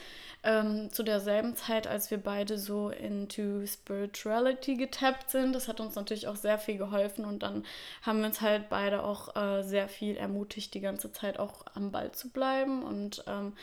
[0.44, 5.54] ähm, zu derselben Zeit, als wir beide so into Spirituality getappt sind.
[5.54, 7.64] Das hat uns natürlich auch sehr viel geholfen und dann
[8.02, 11.90] haben wir uns halt beide auch äh, sehr viel ermutigt, die ganze Zeit auch am
[11.90, 13.54] Ball zu bleiben und ähm,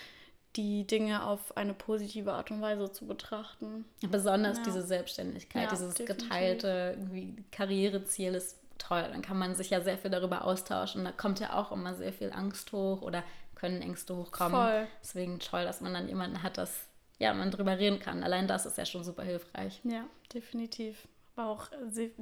[0.55, 3.85] die Dinge auf eine positive Art und Weise zu betrachten.
[4.01, 4.63] Besonders ja.
[4.65, 6.29] diese Selbstständigkeit, ja, dieses definitiv.
[6.29, 6.97] geteilte
[7.51, 9.03] Karriereziel ist toll.
[9.11, 11.03] Dann kann man sich ja sehr viel darüber austauschen.
[11.05, 13.23] Da kommt ja auch immer sehr viel Angst hoch oder
[13.55, 14.51] können Ängste hochkommen.
[14.51, 14.87] Voll.
[15.01, 16.87] Deswegen toll, dass man dann jemanden hat, dass
[17.19, 18.23] ja, man drüber reden kann.
[18.23, 19.79] Allein das ist ja schon super hilfreich.
[19.83, 21.67] Ja, definitiv war auch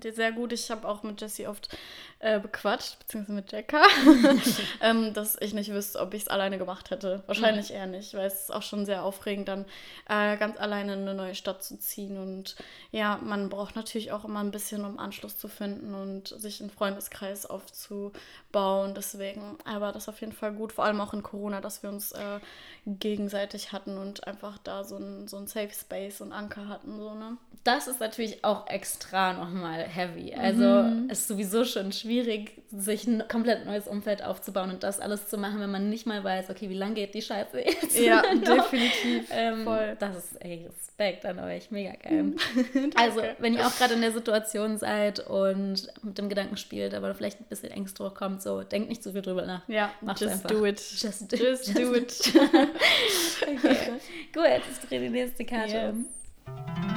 [0.05, 0.53] sehr gut.
[0.53, 1.69] Ich habe auch mit Jessie oft
[2.19, 3.81] äh, bequatscht, beziehungsweise mit Jacka,
[4.81, 7.23] ähm, dass ich nicht wüsste, ob ich es alleine gemacht hätte.
[7.25, 7.75] Wahrscheinlich mhm.
[7.75, 9.65] eher nicht, weil es ist auch schon sehr aufregend, dann
[10.07, 12.17] äh, ganz alleine in eine neue Stadt zu ziehen.
[12.17, 12.55] Und
[12.91, 16.69] ja, man braucht natürlich auch immer ein bisschen, um Anschluss zu finden und sich einen
[16.69, 18.93] Freundeskreis aufzubauen.
[18.95, 22.11] Deswegen war das auf jeden Fall gut, vor allem auch in Corona, dass wir uns
[22.11, 22.39] äh,
[22.85, 26.99] gegenseitig hatten und einfach da so ein, so ein Safe Space und Anker hatten.
[26.99, 27.37] So, ne?
[27.63, 28.67] Das ist natürlich auch
[28.99, 30.33] extra nochmal heavy.
[30.33, 31.09] Also mhm.
[31.09, 35.59] ist sowieso schon schwierig, sich ein komplett neues Umfeld aufzubauen und das alles zu machen,
[35.59, 37.97] wenn man nicht mal weiß, okay, wie lange geht die Scheiße jetzt?
[37.97, 39.29] Ja, definitiv.
[39.31, 39.95] ähm, Voll.
[39.99, 42.33] Das ist, ey, Respekt an euch, mega geil.
[42.95, 47.15] also, wenn ihr auch gerade in der Situation seid und mit dem Gedanken spielt, aber
[47.15, 49.67] vielleicht ein bisschen Ängste hochkommt, so, denkt nicht zu viel drüber nach.
[49.67, 50.49] Ja, Macht just einfach.
[50.49, 50.79] do it.
[50.99, 52.33] Just do, just do it.
[53.41, 53.93] okay,
[54.33, 55.93] gut, jetzt drehe die nächste Karte yes.
[55.93, 56.88] um.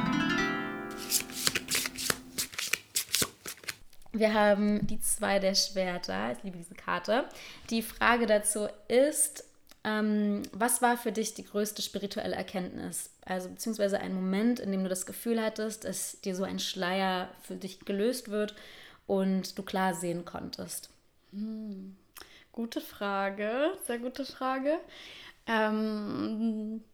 [4.12, 6.32] Wir haben die zwei der Schwerter.
[6.32, 7.24] Ich liebe diese Karte.
[7.70, 9.44] Die Frage dazu ist,
[9.84, 13.10] ähm, was war für dich die größte spirituelle Erkenntnis?
[13.24, 17.30] Also beziehungsweise ein Moment, in dem du das Gefühl hattest, dass dir so ein Schleier
[17.40, 18.54] für dich gelöst wird
[19.06, 20.90] und du klar sehen konntest.
[21.32, 21.96] Hm.
[22.52, 24.78] Gute Frage, sehr gute Frage.
[25.46, 26.84] Ähm,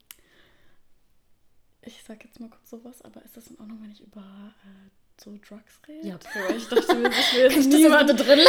[1.83, 4.98] ich sag jetzt mal kurz sowas, aber ist das in Ordnung, wenn ich über äh,
[5.21, 6.09] so Drugs rede?
[6.09, 6.19] Ja,
[6.57, 8.39] ich dachte mir, ich will jetzt niemand drin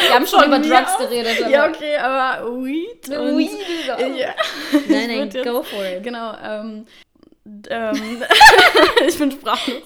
[0.00, 1.42] Wir haben schon über Drugs geredet.
[1.42, 1.50] Aber.
[1.50, 3.38] Ja, okay, aber Weed und...
[3.38, 3.50] Weed.
[3.86, 4.34] Ja.
[4.88, 6.02] Nein, nein, go for it.
[6.02, 6.86] Genau, ähm,
[7.68, 8.22] ähm,
[9.06, 9.82] ich bin sprachlos.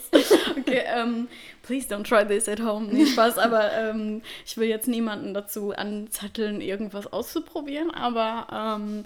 [0.59, 1.29] Okay, ähm,
[1.63, 2.89] please don't try this at home.
[2.93, 7.91] Nee, Spaß, aber ähm, ich will jetzt niemanden dazu anzetteln, irgendwas auszuprobieren.
[7.91, 8.47] Aber
[8.81, 9.05] ähm,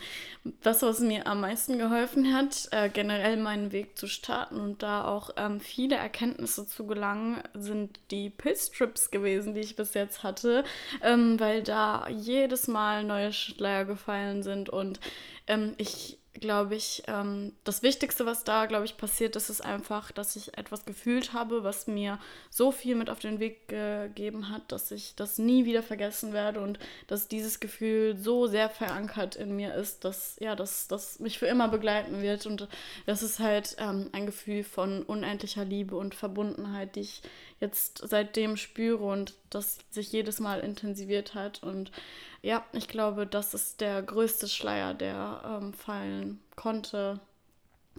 [0.62, 5.06] das, was mir am meisten geholfen hat, äh, generell meinen Weg zu starten und da
[5.06, 10.64] auch ähm, viele Erkenntnisse zu gelangen, sind die Pilztrips gewesen, die ich bis jetzt hatte,
[11.02, 15.00] ähm, weil da jedes Mal neue Schleier gefallen sind und
[15.76, 20.34] ich glaube ich, ähm, das Wichtigste, was da, glaube ich, passiert ist, ist einfach, dass
[20.34, 22.18] ich etwas gefühlt habe, was mir
[22.48, 26.60] so viel mit auf den Weg gegeben hat, dass ich das nie wieder vergessen werde
[26.60, 31.38] und dass dieses Gefühl so sehr verankert in mir ist, dass, ja, dass das mich
[31.38, 32.46] für immer begleiten wird.
[32.46, 32.66] Und
[33.04, 37.22] das ist halt ähm, ein Gefühl von unendlicher Liebe und Verbundenheit, die ich
[37.60, 41.62] jetzt seitdem spüre und das sich jedes Mal intensiviert hat.
[41.62, 41.92] Und
[42.42, 47.20] ja, ich glaube, das ist der größte Schleier, der ähm, fallen konnte.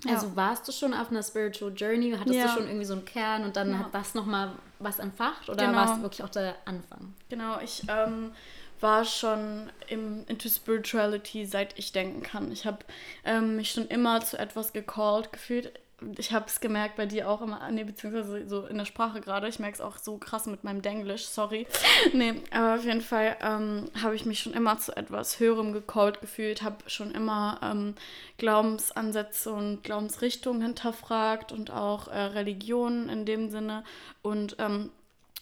[0.03, 0.15] Ja.
[0.15, 2.11] Also warst du schon auf einer Spiritual Journey?
[2.11, 2.47] Hattest ja.
[2.47, 3.79] du schon irgendwie so einen Kern und dann ja.
[3.79, 5.49] hat das nochmal was entfacht?
[5.49, 5.77] Oder genau.
[5.77, 7.13] war es wirklich auch der Anfang?
[7.29, 8.33] Genau, ich ähm,
[8.81, 12.51] war schon im, into Spirituality, seit ich denken kann.
[12.51, 12.79] Ich habe
[13.23, 15.79] ähm, mich schon immer zu etwas gecallt gefühlt
[16.17, 19.47] ich habe es gemerkt bei dir auch immer, nee, beziehungsweise so in der Sprache gerade.
[19.47, 21.67] Ich merke es auch so krass mit meinem Denglisch, sorry.
[22.13, 26.21] nee, aber auf jeden Fall ähm, habe ich mich schon immer zu etwas Höherem gecallt
[26.21, 27.95] gefühlt, habe schon immer ähm,
[28.37, 33.83] Glaubensansätze und Glaubensrichtungen hinterfragt und auch äh, Religionen in dem Sinne
[34.21, 34.89] und ähm,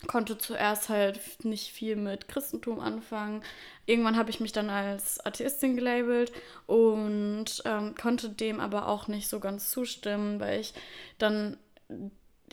[0.08, 3.44] konnte zuerst halt nicht viel mit Christentum anfangen.
[3.86, 6.32] Irgendwann habe ich mich dann als Atheistin gelabelt
[6.66, 10.74] und ähm, konnte dem aber auch nicht so ganz zustimmen, weil ich
[11.18, 11.58] dann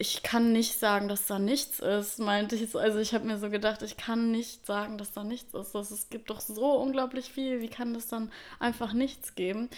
[0.01, 2.79] ich kann nicht sagen, dass da nichts ist, meinte ich so.
[2.79, 5.75] Also ich habe mir so gedacht, ich kann nicht sagen, dass da nichts ist.
[5.75, 7.61] Das, es gibt doch so unglaublich viel.
[7.61, 8.31] Wie kann das dann
[8.61, 9.69] einfach nichts geben?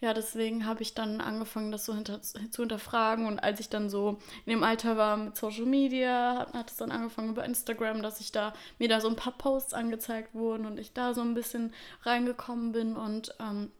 [0.00, 3.26] Ja, deswegen habe ich dann angefangen, das so hinter, zu hinterfragen.
[3.26, 6.76] Und als ich dann so in dem Alter war mit Social Media, hat, hat es
[6.76, 10.66] dann angefangen über Instagram, dass ich da mir da so ein paar Posts angezeigt wurden
[10.66, 13.70] und ich da so ein bisschen reingekommen bin und ähm,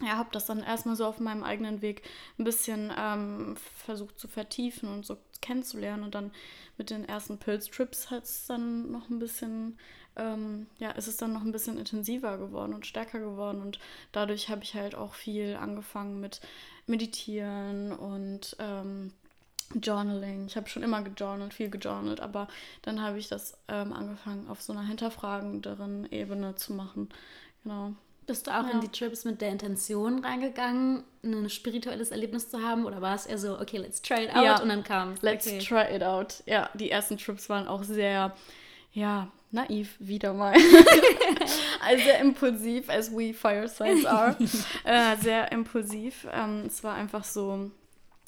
[0.00, 2.02] ja, habe das dann erstmal so auf meinem eigenen Weg
[2.38, 6.02] ein bisschen ähm, versucht zu vertiefen und so kennenzulernen.
[6.04, 6.32] Und dann
[6.78, 9.78] mit den ersten Pilztrips hat es dann noch ein bisschen,
[10.16, 13.62] ähm, ja, ist es dann noch ein bisschen intensiver geworden und stärker geworden.
[13.62, 13.78] Und
[14.12, 16.40] dadurch habe ich halt auch viel angefangen mit
[16.86, 19.12] Meditieren und ähm,
[19.80, 20.46] Journaling.
[20.46, 22.48] Ich habe schon immer gejournalt, viel gejournalt, aber
[22.82, 27.08] dann habe ich das ähm, angefangen, auf so einer hinterfragenderen Ebene zu machen.
[27.62, 27.94] Genau.
[28.26, 28.70] Bist du auch ja.
[28.70, 32.86] in die Trips mit der Intention reingegangen, ein spirituelles Erlebnis zu haben?
[32.86, 34.62] Oder war es eher so, okay, let's try it out ja.
[34.62, 35.22] und dann kam es?
[35.22, 35.58] Let's okay.
[35.58, 36.42] try it out.
[36.46, 38.34] Ja, die ersten Trips waren auch sehr,
[38.92, 40.54] ja, naiv wieder mal.
[41.80, 44.36] also sehr impulsiv, as we fire signs are.
[44.84, 46.26] äh, sehr impulsiv.
[46.32, 47.70] Ähm, es war einfach so,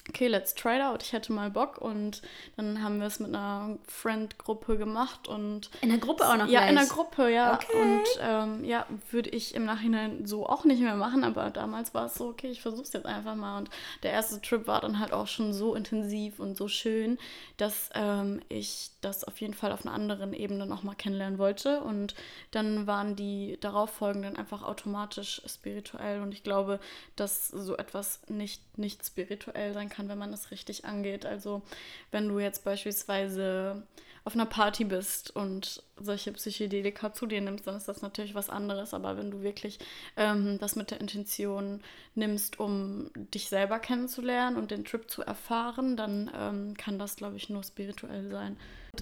[0.09, 1.03] okay, let's try it out.
[1.03, 2.23] Ich hätte mal Bock und
[2.57, 6.61] dann haben wir es mit einer Friend-Gruppe gemacht und in der Gruppe auch noch ja
[6.61, 6.71] gleich.
[6.71, 7.81] in der Gruppe ja okay.
[7.81, 12.07] und ähm, ja würde ich im Nachhinein so auch nicht mehr machen, aber damals war
[12.07, 13.71] es so okay, ich versuche es jetzt einfach mal und
[14.03, 17.19] der erste Trip war dann halt auch schon so intensiv und so schön,
[17.57, 21.81] dass ähm, ich das auf jeden Fall auf einer anderen Ebene noch mal kennenlernen wollte
[21.81, 22.15] und
[22.53, 26.81] dann waren die darauffolgenden einfach automatisch spirituell und ich glaube,
[27.17, 31.25] dass so etwas nicht nicht spirituell sein kann kann, wenn man es richtig angeht.
[31.27, 31.63] Also
[32.11, 33.83] wenn du jetzt beispielsweise
[34.27, 38.51] auf einer Party bist und solche Psychedelika zu dir nimmst, dann ist das natürlich was
[38.51, 38.93] anderes.
[38.93, 39.79] Aber wenn du wirklich
[40.17, 41.81] ähm, das mit der Intention
[42.17, 47.37] nimmst, um dich selber kennenzulernen und den Trip zu erfahren, dann ähm, kann das, glaube
[47.37, 48.57] ich, nur spirituell sein.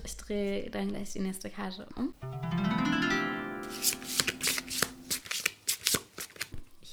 [0.05, 2.13] Ich drehe dann gleich die nächste Karte um.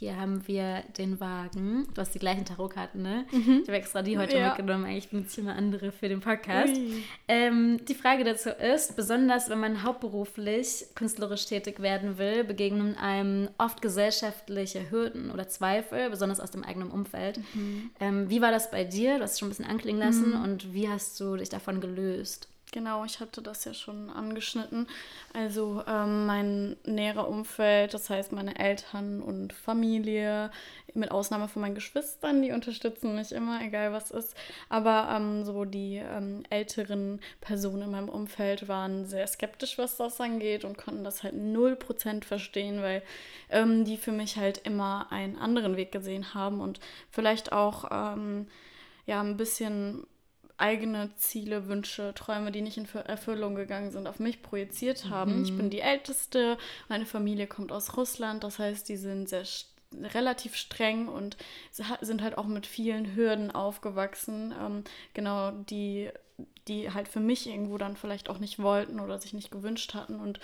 [0.02, 1.88] Hier haben wir den Wagen.
[1.94, 3.24] Du hast die gleichen Tarotkarten, ne?
[3.32, 3.60] Mhm.
[3.62, 4.48] Ich habe extra die heute ja.
[4.48, 4.86] mitgenommen.
[4.86, 6.74] Eigentlich benutze ich immer andere für den Podcast.
[7.28, 13.50] Ähm, die Frage dazu ist, besonders wenn man hauptberuflich künstlerisch tätig werden will, begegnen einem
[13.60, 17.38] oft gesellschaftliche Hürden oder Zweifel, besonders aus dem eigenen Umfeld.
[17.54, 17.92] Mhm.
[18.00, 19.18] Ähm, wie war das bei dir?
[19.18, 20.32] Du hast es schon ein bisschen anklingen lassen.
[20.32, 20.44] Mhm.
[20.44, 22.51] Und wie hast du dich davon gelöst?
[22.74, 24.88] Genau, ich hatte das ja schon angeschnitten.
[25.34, 30.52] Also ähm, mein näherer Umfeld, das heißt meine Eltern und Familie,
[30.94, 34.36] mit Ausnahme von meinen Geschwistern, die unterstützen mich immer, egal was ist.
[34.70, 40.22] Aber ähm, so die ähm, älteren Personen in meinem Umfeld waren sehr skeptisch, was das
[40.22, 43.04] angeht und konnten das halt 0% verstehen, weil
[43.50, 46.80] ähm, die für mich halt immer einen anderen Weg gesehen haben und
[47.10, 48.48] vielleicht auch ähm,
[49.06, 50.06] ja ein bisschen
[50.62, 55.40] eigene Ziele, Wünsche, Träume, die nicht in Erfüllung gegangen sind, auf mich projiziert haben.
[55.40, 55.44] Mhm.
[55.44, 59.46] Ich bin die Älteste, meine Familie kommt aus Russland, das heißt, die sind sehr
[59.92, 61.38] relativ streng und
[62.02, 66.10] sind halt auch mit vielen Hürden aufgewachsen, ähm, genau die
[66.68, 70.20] die halt für mich irgendwo dann vielleicht auch nicht wollten oder sich nicht gewünscht hatten
[70.20, 70.40] und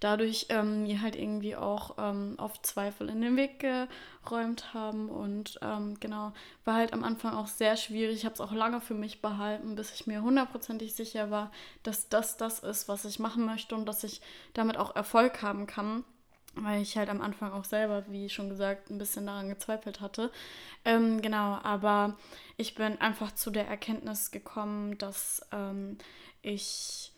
[0.00, 5.58] dadurch ähm, mir halt irgendwie auch ähm, oft Zweifel in den Weg geräumt haben und
[5.62, 6.32] ähm, genau,
[6.64, 8.16] war halt am Anfang auch sehr schwierig.
[8.16, 11.50] Ich habe es auch lange für mich behalten, bis ich mir hundertprozentig sicher war,
[11.82, 14.20] dass das das ist, was ich machen möchte und dass ich
[14.54, 16.04] damit auch Erfolg haben kann
[16.54, 20.30] weil ich halt am Anfang auch selber, wie schon gesagt, ein bisschen daran gezweifelt hatte.
[20.84, 22.16] Ähm, genau, aber
[22.56, 25.98] ich bin einfach zu der Erkenntnis gekommen, dass ähm,
[26.42, 27.12] ich,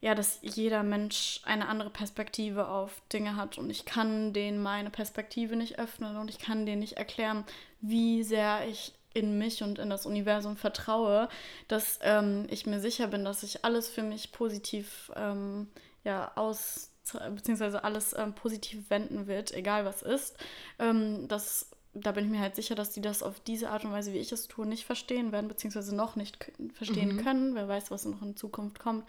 [0.00, 4.90] ja, dass jeder Mensch eine andere Perspektive auf Dinge hat und ich kann denen meine
[4.90, 7.44] Perspektive nicht öffnen und ich kann denen nicht erklären,
[7.80, 11.28] wie sehr ich in mich und in das Universum vertraue,
[11.66, 15.68] dass ähm, ich mir sicher bin, dass ich alles für mich positiv ähm,
[16.04, 16.89] ja, aus
[17.34, 20.36] beziehungsweise alles ähm, positiv wenden wird, egal was ist.
[20.78, 23.92] Ähm, das, da bin ich mir halt sicher, dass die das auf diese Art und
[23.92, 26.38] Weise, wie ich es tue, nicht verstehen werden, beziehungsweise noch nicht
[26.74, 27.22] verstehen mhm.
[27.22, 27.54] können.
[27.54, 29.08] Wer weiß, was noch in Zukunft kommt.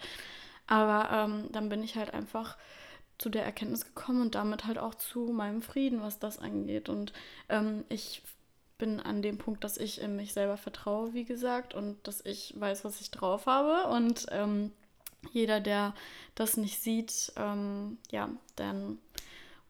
[0.66, 2.56] Aber ähm, dann bin ich halt einfach
[3.18, 6.88] zu der Erkenntnis gekommen und damit halt auch zu meinem Frieden, was das angeht.
[6.88, 7.12] Und
[7.48, 8.22] ähm, ich
[8.78, 12.54] bin an dem Punkt, dass ich in mich selber vertraue, wie gesagt, und dass ich
[12.58, 13.88] weiß, was ich drauf habe.
[13.94, 14.72] Und ähm,
[15.30, 15.94] jeder, der
[16.34, 18.98] das nicht sieht, ähm, ja, dann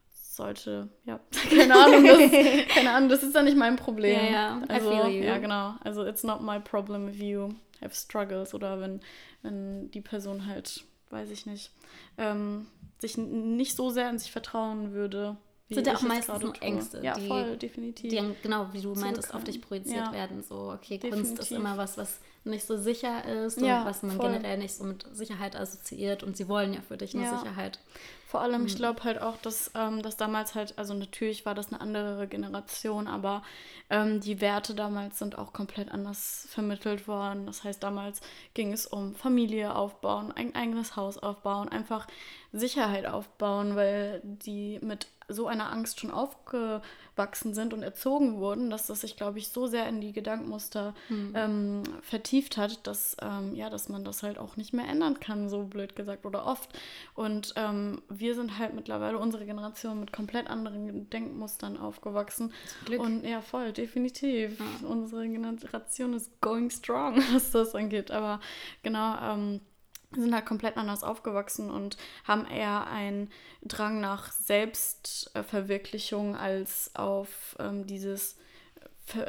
[0.08, 2.18] sollte, ja, keine Ahnung, das,
[2.74, 4.16] keine Ahnung, das ist ja nicht mein Problem.
[4.16, 5.74] Ja, ja, also, ja, genau.
[5.84, 7.50] Also, it's not my problem if you
[7.82, 9.00] have struggles oder wenn,
[9.42, 11.70] wenn die Person halt, weiß ich nicht,
[12.18, 12.66] ähm,
[12.98, 15.36] sich nicht so sehr an sich vertrauen würde,
[15.68, 17.00] Wie sind ja auch meistens nur Ängste.
[17.02, 18.10] Ja, die, voll, definitiv.
[18.10, 20.12] Die, genau, wie du meintest, auf dich projiziert ja.
[20.12, 20.42] werden.
[20.42, 21.36] So, okay, definitiv.
[21.36, 24.32] Kunst ist immer was, was nicht so sicher ist ja, und was man voll.
[24.32, 26.22] generell nicht so mit Sicherheit assoziiert.
[26.22, 27.38] Und sie wollen ja für dich eine ja.
[27.38, 27.78] Sicherheit.
[28.26, 28.78] Vor allem, ich mhm.
[28.78, 33.06] glaube halt auch, dass ähm, das damals halt, also natürlich war das eine andere Generation,
[33.06, 33.42] aber
[33.90, 37.44] ähm, die Werte damals sind auch komplett anders vermittelt worden.
[37.44, 38.22] Das heißt, damals
[38.54, 42.06] ging es um Familie aufbauen, ein eigenes Haus aufbauen, einfach
[42.52, 48.86] Sicherheit aufbauen, weil die mit so einer Angst schon aufgewachsen sind und erzogen wurden, dass
[48.86, 51.32] das sich, glaube ich, so sehr in die Gedankenmuster hm.
[51.34, 55.48] ähm, vertieft hat, dass, ähm, ja, dass man das halt auch nicht mehr ändern kann,
[55.48, 56.70] so blöd gesagt oder oft.
[57.14, 62.52] Und ähm, wir sind halt mittlerweile, unsere Generation, mit komplett anderen Denkmustern aufgewachsen.
[62.98, 64.58] Und ja, voll, definitiv.
[64.58, 64.88] Ja.
[64.88, 68.10] Unsere Generation ist going strong, was das angeht.
[68.10, 68.40] Aber
[68.82, 69.60] genau, ähm,
[70.14, 73.30] sind halt komplett anders aufgewachsen und haben eher einen
[73.62, 78.36] Drang nach Selbstverwirklichung als auf ähm, dieses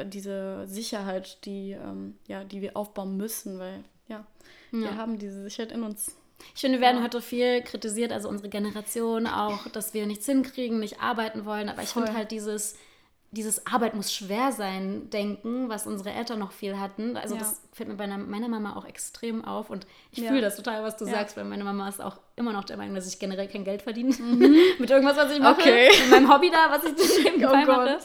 [0.06, 4.26] diese Sicherheit, die ähm, ja, die wir aufbauen müssen, weil ja,
[4.72, 6.16] ja, wir haben diese Sicherheit in uns.
[6.56, 7.04] Ich finde, wir werden ja.
[7.04, 11.84] heute viel kritisiert, also unsere Generation auch, dass wir nichts hinkriegen, nicht arbeiten wollen, aber
[11.84, 12.76] ich finde halt dieses
[13.34, 17.18] dieses Arbeit muss schwer sein denken, was unsere Eltern noch viel hatten.
[17.18, 17.42] Also ja.
[17.42, 20.30] das fällt mir bei meiner Mama auch extrem auf und ich ja.
[20.30, 21.14] fühle das total, was du ja.
[21.14, 23.82] sagst, weil meine Mama ist auch immer noch der Meinung, dass ich generell kein Geld
[23.82, 24.56] verdiene mhm.
[24.80, 25.90] mit irgendwas, was ich mache, okay.
[26.02, 27.98] mit meinem Hobby da, was ich nebenbei oh mache.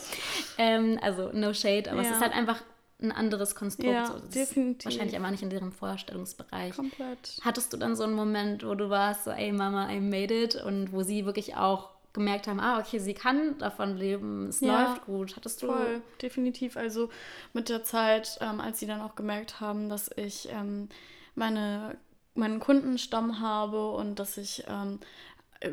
[0.56, 2.62] Ähm, also no shade, aber es ist halt einfach
[3.00, 3.92] ein anderes Konstrukt.
[3.92, 4.86] Ja, so, definitiv.
[4.86, 6.74] Wahrscheinlich einfach nicht in deren Vorstellungsbereich.
[6.74, 7.38] Komplett.
[7.42, 10.56] Hattest du dann so einen Moment, wo du warst so, ey Mama, I made it
[10.56, 14.82] und wo sie wirklich auch gemerkt haben, ah, okay, sie kann davon leben, es ja,
[14.82, 15.36] läuft gut.
[15.36, 15.68] Hattest du.
[15.68, 16.76] Voll, definitiv.
[16.76, 17.08] Also
[17.52, 20.88] mit der Zeit, ähm, als sie dann auch gemerkt haben, dass ich ähm,
[21.34, 21.96] meine,
[22.34, 25.00] meinen Kundenstamm habe und dass ich ähm,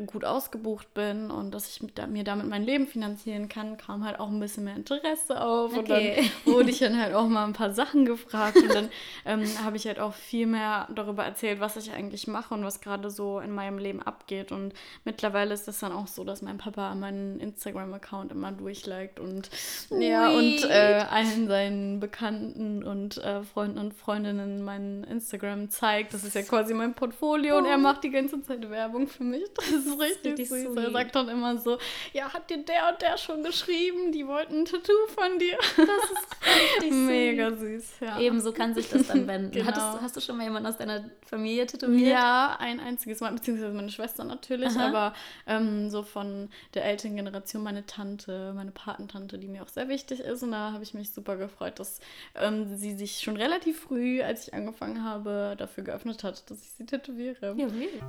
[0.07, 4.19] gut ausgebucht bin und dass ich mit, mir damit mein Leben finanzieren kann, kam halt
[4.19, 5.77] auch ein bisschen mehr Interesse auf.
[5.77, 5.79] Okay.
[5.79, 8.57] Und dann wurde ich dann halt auch mal ein paar Sachen gefragt.
[8.57, 8.89] Und dann
[9.25, 12.81] ähm, habe ich halt auch viel mehr darüber erzählt, was ich eigentlich mache und was
[12.81, 14.51] gerade so in meinem Leben abgeht.
[14.51, 19.51] Und mittlerweile ist es dann auch so, dass mein Papa meinen Instagram-Account immer durchliked und
[19.91, 26.15] ja, und äh, allen seinen Bekannten und äh, Freunden und Freundinnen mein Instagram zeigt.
[26.15, 27.57] Das ist ja quasi mein Portfolio oh.
[27.59, 27.81] und er oh.
[27.81, 29.43] macht die ganze Zeit Werbung für mich.
[29.75, 30.73] Das ist richtig, richtig süß.
[30.73, 30.77] Sweet.
[30.77, 31.77] Er sagt dann immer so,
[32.13, 35.57] ja, hat dir der und der schon geschrieben, die wollten ein Tattoo von dir.
[35.57, 38.19] Das ist richtig Mega süß, ja.
[38.19, 39.51] Ebenso kann sich das dann wenden.
[39.51, 39.65] genau.
[39.65, 42.09] Hattest, hast du schon mal jemanden aus deiner Familie tätowiert?
[42.09, 44.87] Ja, ein einziges Mal, beziehungsweise meine Schwester natürlich, Aha.
[44.87, 45.13] aber
[45.47, 50.21] ähm, so von der älteren Generation meine Tante, meine Patentante, die mir auch sehr wichtig
[50.21, 50.43] ist.
[50.43, 51.99] Und da habe ich mich super gefreut, dass
[52.35, 56.71] ähm, sie sich schon relativ früh, als ich angefangen habe, dafür geöffnet hat, dass ich
[56.71, 57.55] sie tätowiere.
[57.57, 58.01] Ja, wirklich.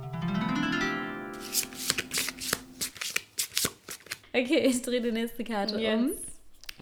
[4.37, 5.99] Okay, ich drehe die nächste Karte yes.
[5.99, 6.11] um.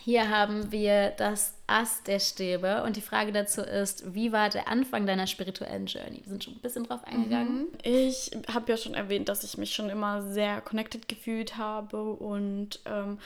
[0.02, 4.68] Hier haben wir das Ass der Stäbe und die Frage dazu ist, wie war der
[4.68, 6.22] Anfang deiner spirituellen Journey?
[6.24, 7.62] Wir sind schon ein bisschen drauf eingegangen.
[7.62, 7.68] Mhm.
[7.82, 12.82] Ich habe ja schon erwähnt, dass ich mich schon immer sehr connected gefühlt habe und
[12.86, 13.20] ähm,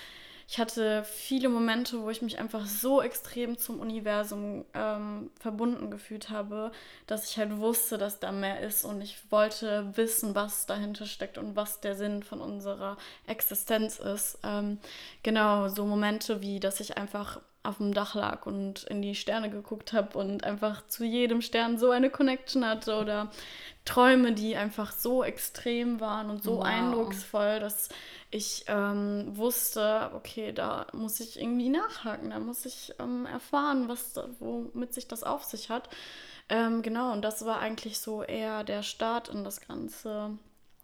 [0.52, 6.32] ich hatte viele Momente, wo ich mich einfach so extrem zum Universum ähm, verbunden gefühlt
[6.32, 6.72] habe,
[7.06, 11.38] dass ich halt wusste, dass da mehr ist und ich wollte wissen, was dahinter steckt
[11.38, 14.40] und was der Sinn von unserer Existenz ist.
[14.42, 14.80] Ähm,
[15.22, 19.50] genau, so Momente wie, dass ich einfach auf dem Dach lag und in die Sterne
[19.50, 23.32] geguckt habe und einfach zu jedem Stern so eine Connection hatte oder
[23.84, 26.64] Träume, die einfach so extrem waren und so wow.
[26.64, 27.90] eindrucksvoll, dass
[28.32, 34.16] ich ähm, wusste, okay, da muss ich irgendwie nachhaken, da muss ich ähm, erfahren, was
[34.40, 35.90] womit sich das auf sich hat.
[36.48, 40.38] Ähm, genau, und das war eigentlich so eher der Start in das Ganze.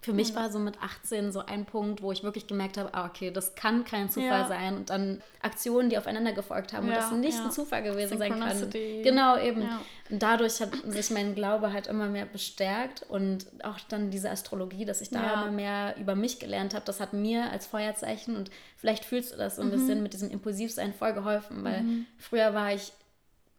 [0.05, 3.07] Für mich war so mit 18 so ein Punkt, wo ich wirklich gemerkt habe, ah,
[3.07, 4.47] okay, das kann kein Zufall ja.
[4.47, 4.75] sein.
[4.75, 7.45] Und dann Aktionen, die aufeinander gefolgt haben ja, und das nicht ja.
[7.45, 8.69] ein Zufall gewesen sein kann.
[8.69, 9.63] Genau, eben.
[10.11, 14.85] Und dadurch hat sich mein Glaube halt immer mehr bestärkt und auch dann diese Astrologie,
[14.85, 18.51] dass ich da immer mehr über mich gelernt habe, das hat mir als Feuerzeichen und
[18.77, 19.71] vielleicht fühlst du das so ein mhm.
[19.71, 22.05] bisschen mit diesem Impulsivsein voll geholfen, weil mhm.
[22.19, 22.93] früher war ich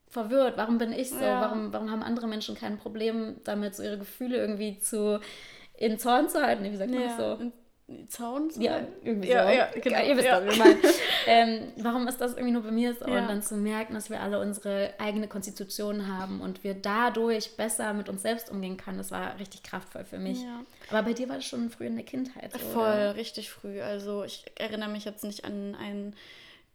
[0.09, 3.99] verwirrt, warum bin ich so, warum, warum haben andere Menschen kein Problem damit, so ihre
[3.99, 5.21] Gefühle irgendwie zu
[5.79, 6.65] in Zorn zu halten.
[6.65, 7.53] Wie sagt man ja, das so?
[8.09, 9.53] Zaun zu Ja, irgendwie ja, so.
[9.53, 10.05] Ja, genau.
[10.05, 10.45] Ihr wisst ja.
[10.45, 10.77] was ich meine.
[11.27, 13.07] ähm, warum ist das irgendwie nur bei mir so?
[13.07, 13.21] Ja.
[13.21, 17.93] Und dann zu merken, dass wir alle unsere eigene Konstitution haben und wir dadurch besser
[17.93, 20.43] mit uns selbst umgehen können, das war richtig kraftvoll für mich.
[20.43, 20.65] Ja.
[20.91, 22.53] Aber bei dir war das schon früh in der Kindheit.
[22.53, 23.15] So, Voll, oder?
[23.15, 23.81] richtig früh.
[23.81, 26.17] Also ich erinnere mich jetzt nicht an einen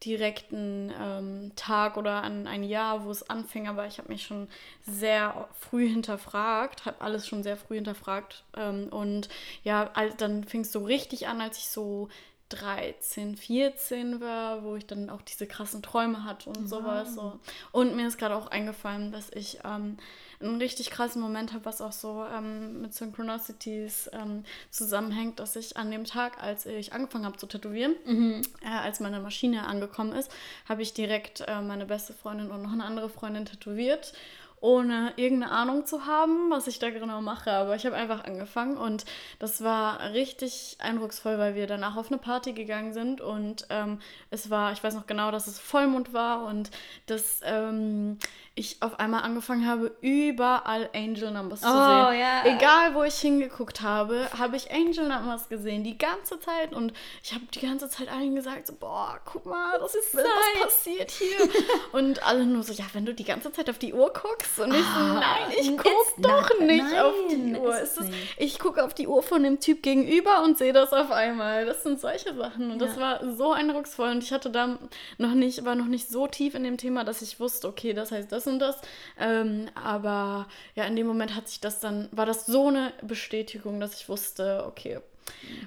[0.05, 4.47] direkten ähm, Tag oder an ein Jahr, wo es anfing, aber ich habe mich schon
[4.85, 9.29] sehr früh hinterfragt, habe alles schon sehr früh hinterfragt ähm, und
[9.63, 12.09] ja, dann fing es so richtig an, als ich so
[12.51, 16.69] 13, 14 war, wo ich dann auch diese krassen Träume hatte und wow.
[16.69, 17.15] sowas.
[17.15, 17.39] So.
[17.71, 19.97] Und mir ist gerade auch eingefallen, dass ich ähm,
[20.41, 25.77] einen richtig krassen Moment habe, was auch so ähm, mit Synchronicities ähm, zusammenhängt, dass ich
[25.77, 28.41] an dem Tag, als ich angefangen habe zu tätowieren, mhm.
[28.61, 30.31] äh, als meine Maschine angekommen ist,
[30.67, 34.13] habe ich direkt äh, meine beste Freundin und noch eine andere Freundin tätowiert
[34.61, 37.51] ohne irgendeine Ahnung zu haben, was ich da genau mache.
[37.51, 39.05] Aber ich habe einfach angefangen und
[39.39, 43.99] das war richtig eindrucksvoll, weil wir danach auf eine Party gegangen sind und ähm,
[44.29, 46.69] es war, ich weiß noch genau, dass es Vollmond war und
[47.07, 48.17] dass ähm,
[48.61, 52.19] ich auf einmal angefangen habe, überall Angel Numbers zu oh, sehen.
[52.19, 52.45] Yeah.
[52.45, 56.73] Egal, wo ich hingeguckt habe, habe ich Angel Numbers gesehen, die ganze Zeit.
[56.73, 56.93] Und
[57.23, 60.23] ich habe die ganze Zeit allen gesagt, so, boah, guck mal, das ist was
[60.61, 61.49] passiert hier.
[61.91, 64.59] und alle nur so, ja, wenn du die ganze Zeit auf die Uhr guckst.
[64.59, 65.89] Und ich so, ah, nein, ich gucke
[66.19, 67.79] doch not, nicht nein, auf die Uhr.
[67.79, 68.05] Ist das,
[68.37, 71.65] ich gucke auf die Uhr von dem Typ gegenüber und sehe das auf einmal.
[71.65, 72.71] Das sind solche Sachen.
[72.71, 72.87] Und ja.
[72.87, 74.11] das war so eindrucksvoll.
[74.11, 74.77] Und ich hatte da
[75.17, 78.11] noch nicht, war noch nicht so tief in dem Thema, dass ich wusste, okay, das
[78.11, 78.77] heißt das und das.
[79.19, 83.79] Ähm, aber ja, in dem Moment hat sich das dann, war das so eine Bestätigung,
[83.79, 84.99] dass ich wusste, okay,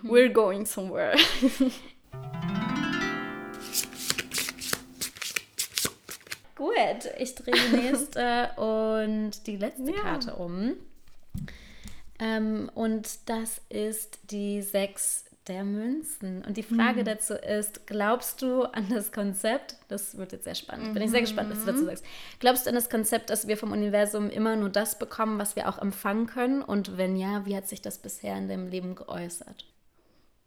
[0.03, 0.11] mhm.
[0.11, 1.17] we're going somewhere.
[6.57, 10.01] Gut, ich drehe die nächste und die letzte ja.
[10.03, 10.77] Karte um.
[12.21, 16.43] Ähm, und das ist die sechs der Münzen.
[16.45, 17.05] Und die Frage mhm.
[17.05, 21.21] dazu ist, glaubst du an das Konzept, das wird jetzt sehr spannend, bin ich sehr
[21.21, 21.87] gespannt, was du dazu mhm.
[21.87, 22.05] sagst.
[22.41, 25.69] Glaubst du an das Konzept, dass wir vom Universum immer nur das bekommen, was wir
[25.69, 26.63] auch empfangen können?
[26.63, 29.67] Und wenn ja, wie hat sich das bisher in deinem Leben geäußert?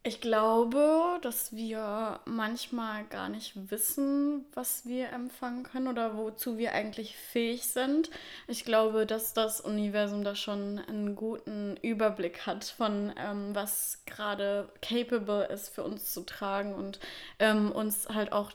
[0.08, 6.72] Ich glaube, dass wir manchmal gar nicht wissen, was wir empfangen können oder wozu wir
[6.72, 8.10] eigentlich fähig sind.
[8.48, 14.70] Ich glaube, dass das Universum da schon einen guten Überblick hat von, ähm, was gerade
[14.82, 17.02] capable ist für uns zu tragen und
[17.40, 18.54] ähm, uns halt auch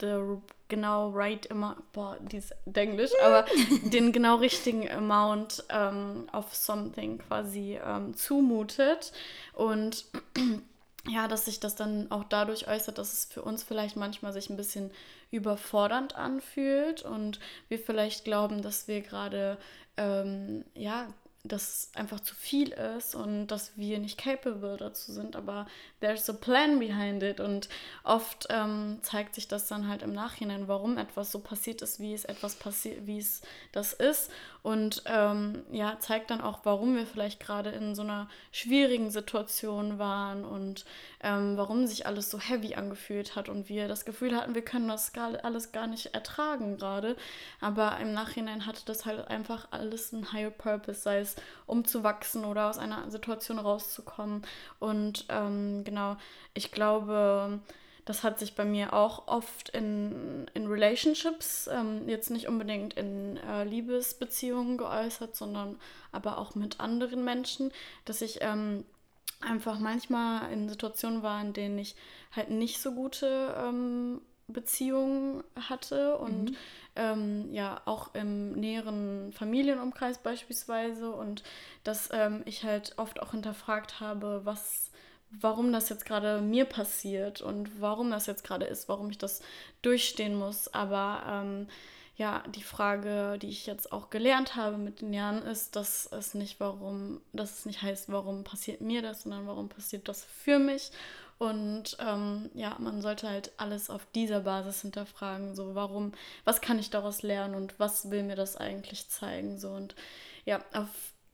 [0.00, 0.38] the
[0.68, 3.44] genau right immer, boah, dieses Englisch, aber
[3.92, 9.12] den genau richtigen Amount ähm, of something quasi ähm, zumutet
[9.52, 10.06] und
[11.08, 14.48] ja, dass sich das dann auch dadurch äußert, dass es für uns vielleicht manchmal sich
[14.48, 14.90] ein bisschen
[15.30, 19.58] überfordernd anfühlt und wir vielleicht glauben, dass wir gerade
[19.96, 21.08] ähm, ja
[21.46, 25.66] dass es einfach zu viel ist und dass wir nicht capable dazu sind, aber
[26.00, 27.38] there's a plan behind it.
[27.38, 27.68] Und
[28.02, 32.14] oft ähm, zeigt sich das dann halt im Nachhinein, warum etwas so passiert ist, wie
[32.14, 33.42] es etwas passiert, wie es
[33.72, 34.30] das ist.
[34.62, 39.98] Und ähm, ja, zeigt dann auch, warum wir vielleicht gerade in so einer schwierigen Situation
[39.98, 40.86] waren und
[41.22, 44.88] ähm, warum sich alles so heavy angefühlt hat und wir das Gefühl hatten, wir können
[44.88, 47.16] das gar, alles gar nicht ertragen gerade,
[47.60, 51.33] aber im Nachhinein hatte das halt einfach alles einen higher purpose, sei es
[51.66, 54.42] um zu wachsen oder aus einer Situation rauszukommen.
[54.78, 56.16] Und ähm, genau,
[56.54, 57.60] ich glaube,
[58.04, 63.38] das hat sich bei mir auch oft in, in Relationships, ähm, jetzt nicht unbedingt in
[63.38, 65.78] äh, Liebesbeziehungen geäußert, sondern
[66.12, 67.72] aber auch mit anderen Menschen,
[68.04, 68.84] dass ich ähm,
[69.40, 71.96] einfach manchmal in Situationen war, in denen ich
[72.32, 76.56] halt nicht so gute ähm, Beziehungen hatte und mhm
[76.96, 81.42] ähm, ja auch im näheren Familienumkreis beispielsweise und
[81.82, 84.90] dass ähm, ich halt oft auch hinterfragt habe, was
[85.40, 89.42] warum das jetzt gerade mir passiert und warum das jetzt gerade ist, warum ich das
[89.82, 90.72] durchstehen muss.
[90.72, 91.66] Aber ähm,
[92.16, 96.34] ja, die Frage, die ich jetzt auch gelernt habe mit den Jahren, ist, dass es
[96.34, 100.58] nicht warum, dass es nicht heißt, warum passiert mir das, sondern warum passiert das für
[100.60, 100.92] mich
[101.44, 105.54] und ähm, ja, man sollte halt alles auf dieser Basis hinterfragen.
[105.54, 106.12] So, warum,
[106.44, 109.58] was kann ich daraus lernen und was will mir das eigentlich zeigen?
[109.58, 109.94] So, und
[110.44, 110.88] ja, auf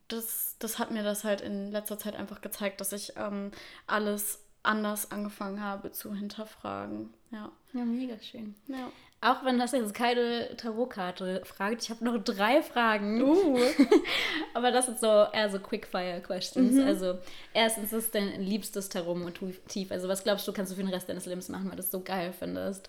[0.09, 3.53] das, das hat mir das halt in letzter Zeit einfach gezeigt, dass ich ähm,
[3.87, 7.15] alles anders angefangen habe zu hinterfragen.
[7.31, 8.55] Ja, ja mega schön.
[8.67, 8.91] Ja.
[9.23, 13.23] Auch wenn das jetzt keine Tarotkarte fragt, ich habe noch drei Fragen.
[13.23, 13.59] Uh.
[14.55, 16.73] Aber das sind so eher so Quickfire-Questions.
[16.73, 16.87] Mhm.
[16.87, 17.19] Also,
[17.53, 19.91] erstens ist dein liebstes Tarot-Motiv.
[19.91, 21.91] Also, was glaubst du, kannst du für den Rest deines Lebens machen, weil du es
[21.91, 22.89] so geil findest?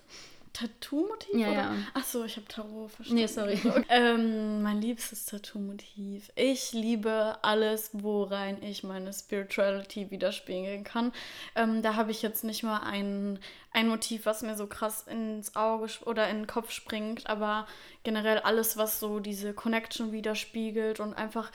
[0.52, 1.34] Tattoo-Motiv?
[1.34, 1.74] Ja, ja.
[1.94, 3.22] Achso, ich habe Tarot verstanden.
[3.22, 3.58] Nee, sorry.
[3.88, 6.30] ähm, mein liebstes Tattoo-Motiv.
[6.34, 11.12] Ich liebe alles, worein ich meine Spirituality widerspiegeln kann.
[11.54, 13.38] Ähm, da habe ich jetzt nicht mal ein,
[13.72, 17.66] ein Motiv, was mir so krass ins Auge oder in den Kopf springt, aber
[18.02, 21.50] generell alles, was so diese Connection widerspiegelt und einfach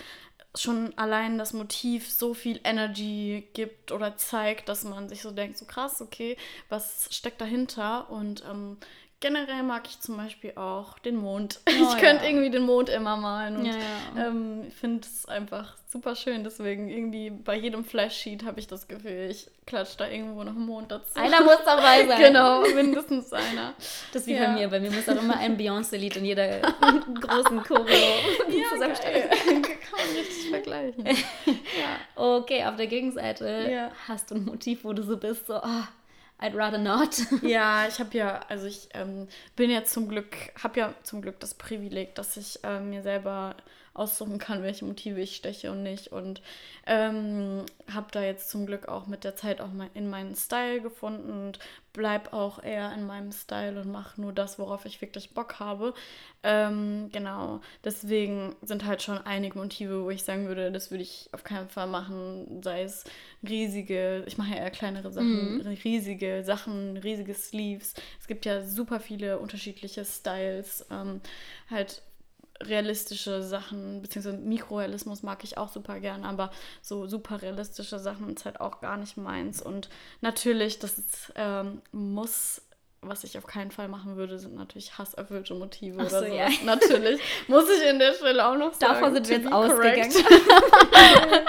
[0.61, 5.57] schon allein das Motiv so viel Energy gibt oder zeigt, dass man sich so denkt,
[5.57, 6.37] so krass, okay,
[6.69, 8.09] was steckt dahinter?
[8.09, 8.77] Und ähm,
[9.19, 11.59] generell mag ich zum Beispiel auch den Mond.
[11.79, 13.73] Oh, ich könnte irgendwie den Mond immer malen und ja,
[14.15, 14.27] ja.
[14.27, 16.43] ähm, finde es einfach super schön.
[16.43, 20.65] Deswegen irgendwie bei jedem Flash-Sheet habe ich das Gefühl, ich klatsche da irgendwo noch einen
[20.65, 21.11] Mond dazu.
[21.15, 22.19] Einer muss dabei sein.
[22.19, 23.75] genau, mindestens einer.
[24.11, 24.45] Das ist wie ja.
[24.45, 24.67] bei mir.
[24.69, 26.61] Bei mir muss auch immer ein Beyoncé-Lied in jeder
[27.21, 27.85] großen Choreo
[28.49, 29.29] ja, zusammenstellen.
[29.29, 31.05] Kann man richtig vergleichen.
[31.05, 31.13] ja.
[32.15, 35.83] Okay, auf der Gegenseite hast du ein Motiv, wo du so bist, so, oh,
[36.39, 37.17] I'd rather not.
[37.41, 41.39] ja, ich habe ja, also ich ähm, bin ja zum Glück, habe ja zum Glück
[41.39, 43.55] das Privileg, dass ich äh, mir selber
[43.97, 46.11] aussuchen kann, welche Motive ich steche und nicht.
[46.11, 46.41] Und
[46.85, 50.81] ähm, habe da jetzt zum Glück auch mit der Zeit auch mal in meinen Style
[50.81, 51.59] gefunden und
[51.97, 55.93] bleib auch eher in meinem Style und mache nur das, worauf ich wirklich Bock habe.
[56.43, 61.27] Ähm, genau, deswegen sind halt schon einige Motive, wo ich sagen würde, das würde ich
[61.31, 63.03] auf keinen Fall machen, sei es
[63.47, 65.67] riesige, ich mache ja eher kleinere Sachen, mhm.
[65.83, 67.95] riesige Sachen, riesige Sleeves.
[68.19, 71.21] Es gibt ja super viele unterschiedliche Styles, ähm,
[71.69, 72.03] halt
[72.63, 76.51] realistische Sachen, beziehungsweise Mikrorealismus mag ich auch super gern, aber
[76.81, 79.61] so super realistische Sachen ist halt auch gar nicht meins.
[79.61, 79.89] Und
[80.21, 82.61] natürlich, das ist, ähm, muss
[83.01, 86.25] was ich auf keinen Fall machen würde, sind natürlich hasserfüllte Motive Ach oder so.
[86.25, 86.49] Ja.
[86.65, 87.21] Natürlich.
[87.47, 88.93] Muss ich in der Stelle auch noch sagen.
[88.93, 90.11] Davor sind wir jetzt ausgegangen.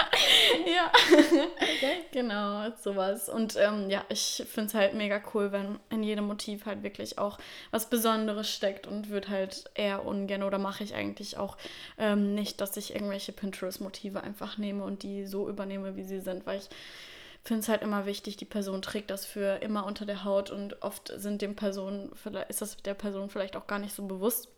[2.19, 3.29] Genau, sowas.
[3.29, 7.17] Und ähm, ja, ich finde es halt mega cool, wenn in jedem Motiv halt wirklich
[7.17, 7.37] auch
[7.71, 11.55] was Besonderes steckt und würde halt eher ungern oder mache ich eigentlich auch
[11.97, 16.45] ähm, nicht, dass ich irgendwelche Pinterest-Motive einfach nehme und die so übernehme, wie sie sind,
[16.45, 16.67] weil ich
[17.45, 20.81] finde es halt immer wichtig, die Person trägt das für immer unter der Haut und
[20.81, 22.11] oft sind dem Personen,
[22.49, 24.49] ist das der Person vielleicht auch gar nicht so bewusst,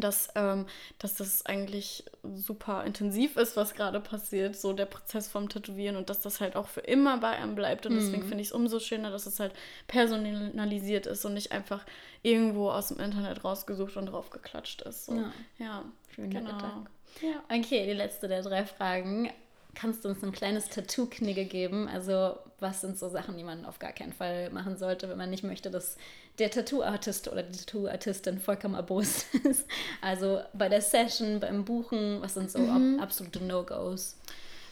[0.00, 0.66] dass, ähm,
[0.98, 6.10] dass das eigentlich super intensiv ist, was gerade passiert, so der Prozess vom Tätowieren und
[6.10, 7.86] dass das halt auch für immer bei einem bleibt.
[7.86, 7.98] Und mhm.
[7.98, 9.52] deswegen finde ich es umso schöner, dass es halt
[9.86, 11.84] personalisiert ist und nicht einfach
[12.22, 15.06] irgendwo aus dem Internet rausgesucht und draufgeklatscht ist.
[15.06, 15.16] So.
[15.16, 15.32] Ja.
[15.58, 15.84] ja,
[16.14, 16.56] schöner genau.
[16.56, 16.90] Gedanke.
[17.20, 17.42] Ja.
[17.48, 19.30] Okay, die letzte der drei Fragen.
[19.74, 21.88] Kannst du uns ein kleines Tattoo-Knigge geben?
[21.88, 25.30] Also, was sind so Sachen, die man auf gar keinen Fall machen sollte, wenn man
[25.30, 25.96] nicht möchte, dass
[26.38, 29.66] der Tattoo-Artist oder die Tattoo-Artistin vollkommen erbost ist?
[30.00, 33.00] Also bei der Session, beim Buchen, was sind so mhm.
[33.00, 34.16] absolute No-Gos?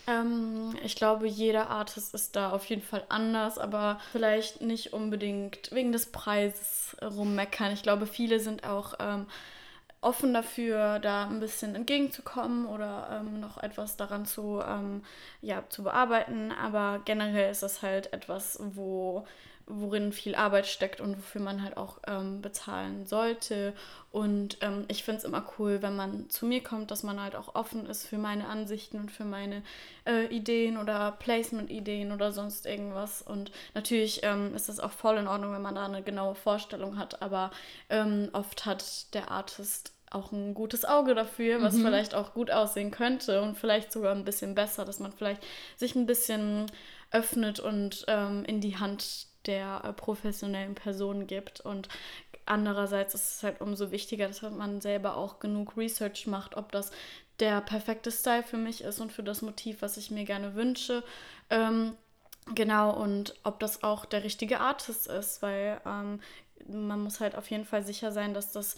[0.07, 5.73] Ähm, ich glaube, jeder Artist ist da auf jeden Fall anders, aber vielleicht nicht unbedingt
[5.73, 7.73] wegen des Preises rummeckern.
[7.73, 8.95] Ich glaube, viele sind auch.
[9.01, 9.27] Ähm,
[10.03, 15.03] offen dafür, da ein bisschen entgegenzukommen oder ähm, noch etwas daran zu, ähm,
[15.41, 16.53] ja, zu bearbeiten.
[16.53, 19.25] Aber generell ist das halt etwas, wo
[19.67, 23.75] worin viel Arbeit steckt und wofür man halt auch ähm, bezahlen sollte.
[24.11, 27.35] Und ähm, ich finde es immer cool, wenn man zu mir kommt, dass man halt
[27.35, 29.63] auch offen ist für meine Ansichten und für meine
[30.07, 33.23] äh, Ideen oder Placement-Ideen oder sonst irgendwas.
[33.23, 36.99] Und natürlich ähm, ist das auch voll in Ordnung, wenn man da eine genaue Vorstellung
[36.99, 37.51] hat, aber
[37.89, 41.85] ähm, oft hat der Artist auch ein gutes Auge dafür, was mhm.
[41.85, 45.43] vielleicht auch gut aussehen könnte und vielleicht sogar ein bisschen besser, dass man vielleicht
[45.77, 46.71] sich ein bisschen
[47.11, 51.61] öffnet und ähm, in die Hand der äh, professionellen Person gibt.
[51.61, 51.89] Und
[52.47, 56.91] andererseits ist es halt umso wichtiger, dass man selber auch genug Research macht, ob das
[57.41, 61.03] der perfekte Style für mich ist und für das Motiv, was ich mir gerne wünsche.
[61.51, 61.97] Ähm,
[62.55, 66.21] genau, und ob das auch der richtige Artist ist, weil ähm,
[66.69, 68.77] man muss halt auf jeden Fall sicher sein, dass das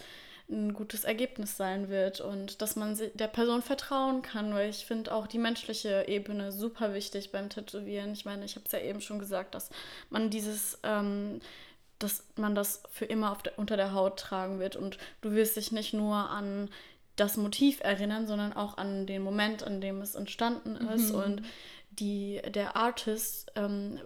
[0.50, 5.14] ein gutes Ergebnis sein wird und dass man der Person vertrauen kann, weil ich finde
[5.14, 8.12] auch die menschliche Ebene super wichtig beim Tätowieren.
[8.12, 9.70] Ich meine, ich habe es ja eben schon gesagt, dass
[10.10, 11.40] man dieses, ähm,
[11.98, 15.72] dass man das für immer der, unter der Haut tragen wird und du wirst dich
[15.72, 16.68] nicht nur an
[17.16, 21.20] das Motiv erinnern, sondern auch an den Moment, an dem es entstanden ist mhm.
[21.20, 21.42] und
[21.90, 24.00] die, der Artist ähm,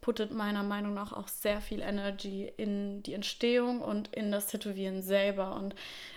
[0.00, 5.02] puttet meiner Meinung nach auch sehr viel Energy in die Entstehung und in das Tätowieren
[5.02, 5.54] selber.
[5.56, 5.74] Und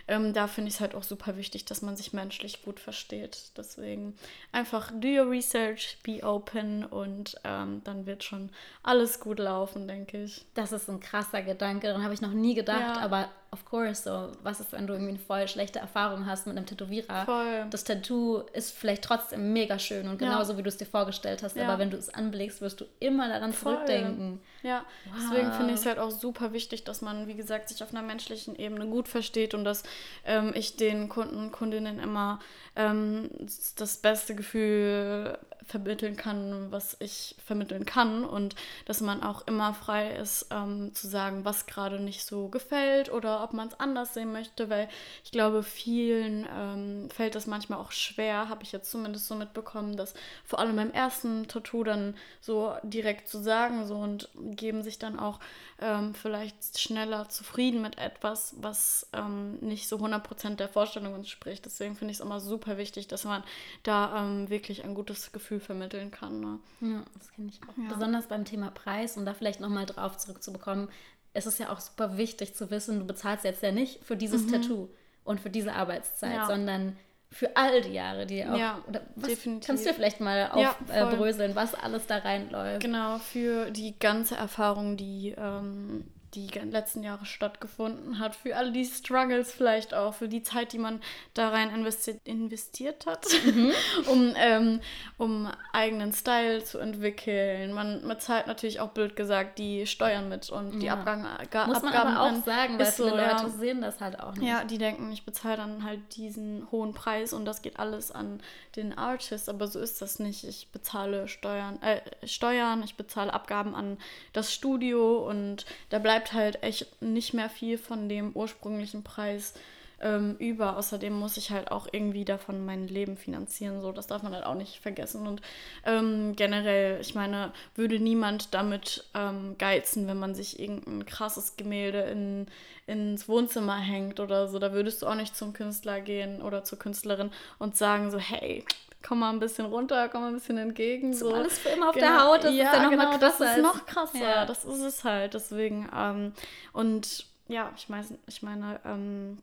[0.07, 3.51] ähm, da finde ich es halt auch super wichtig, dass man sich menschlich gut versteht.
[3.57, 4.15] Deswegen
[4.51, 8.49] einfach do your research, be open und ähm, dann wird schon
[8.83, 10.45] alles gut laufen, denke ich.
[10.53, 13.01] Das ist ein krasser Gedanke, daran habe ich noch nie gedacht, ja.
[13.01, 16.55] aber of course, so, was ist, wenn du irgendwie eine voll schlechte Erfahrung hast mit
[16.55, 17.25] einem Tätowierer?
[17.25, 17.65] Voll.
[17.69, 20.57] Das Tattoo ist vielleicht trotzdem mega schön und genauso ja.
[20.57, 21.67] wie du es dir vorgestellt hast, ja.
[21.67, 23.73] aber wenn du es anblickst, wirst du immer daran voll.
[23.73, 24.39] zurückdenken.
[24.63, 25.13] Ja, wow.
[25.17, 28.03] deswegen finde ich es halt auch super wichtig, dass man, wie gesagt, sich auf einer
[28.03, 29.83] menschlichen Ebene gut versteht und dass
[30.25, 32.39] ähm, ich den Kunden und Kundinnen immer
[32.75, 33.29] ähm,
[33.77, 38.55] das beste Gefühl vermitteln kann, was ich vermitteln kann und
[38.85, 43.43] dass man auch immer frei ist ähm, zu sagen, was gerade nicht so gefällt oder
[43.43, 44.89] ob man es anders sehen möchte, weil
[45.23, 49.97] ich glaube, vielen ähm, fällt das manchmal auch schwer, habe ich jetzt zumindest so mitbekommen,
[49.97, 54.99] dass vor allem beim ersten Tattoo dann so direkt zu sagen so und geben sich
[54.99, 55.39] dann auch
[55.79, 61.65] ähm, vielleicht schneller zufrieden mit etwas, was ähm, nicht so 100% der Vorstellung entspricht.
[61.65, 63.43] Deswegen finde ich es immer super wichtig, dass man
[63.83, 66.39] da ähm, wirklich ein gutes Gefühl vermitteln kann.
[66.39, 66.59] Ne?
[66.81, 67.83] Ja, das kenne ich auch.
[67.83, 67.93] Ja.
[67.93, 70.89] Besonders beim Thema Preis, um da vielleicht nochmal drauf zurückzubekommen.
[71.33, 74.43] Es ist ja auch super wichtig zu wissen, du bezahlst jetzt ja nicht für dieses
[74.43, 74.51] mhm.
[74.51, 74.89] Tattoo
[75.23, 76.47] und für diese Arbeitszeit, ja.
[76.47, 76.97] sondern
[77.31, 78.57] für all die Jahre, die auch.
[78.57, 78.79] Ja,
[79.15, 79.67] was, definitiv.
[79.67, 82.81] Kannst du vielleicht mal aufbröseln, ja, was alles da reinläuft?
[82.81, 88.85] Genau, für die ganze Erfahrung, die ähm, die letzten Jahre stattgefunden hat, für all die
[88.85, 91.01] Struggles vielleicht auch, für die Zeit, die man
[91.33, 93.71] da rein investi investiert hat, mhm.
[94.07, 94.81] um, ähm,
[95.17, 97.73] um eigenen Style zu entwickeln.
[97.73, 100.93] Man, man zahlt natürlich auch blöd gesagt die Steuern mit und die ja.
[100.93, 103.49] Abgang, Ga Muss man Abgaben aber auch sagen, weil viele so, Leute ja.
[103.49, 104.47] sehen das halt auch nicht.
[104.47, 108.41] Ja, die denken, ich bezahle dann halt diesen hohen Preis und das geht alles an
[108.75, 110.45] den Artist, aber so ist das nicht.
[110.45, 113.97] Ich bezahle Steuern, äh, Steuern, ich bezahle Abgaben an
[114.33, 119.53] das Studio und da bleibt bleibt halt echt nicht mehr viel von dem ursprünglichen Preis
[120.01, 120.77] ähm, über.
[120.77, 123.81] Außerdem muss ich halt auch irgendwie davon mein Leben finanzieren.
[123.81, 125.27] So, das darf man halt auch nicht vergessen.
[125.27, 125.41] Und
[125.85, 132.01] ähm, generell, ich meine, würde niemand damit ähm, geizen, wenn man sich irgendein krasses Gemälde
[132.01, 132.47] in,
[132.87, 134.59] ins Wohnzimmer hängt oder so.
[134.59, 138.63] Da würdest du auch nicht zum Künstler gehen oder zur Künstlerin und sagen so, hey,
[139.01, 141.13] komm mal ein bisschen runter, komm mal ein bisschen entgegen.
[141.13, 141.33] So.
[141.33, 142.07] Alles für immer auf genau.
[142.07, 143.45] der Haut, das ja, ist ja noch genau, mal krasser.
[143.45, 144.45] Das ist noch krasser, ja.
[144.45, 145.33] das ist es halt.
[145.33, 146.33] Deswegen, ähm,
[146.73, 149.39] und ja, ich, mein, ich meine, ähm,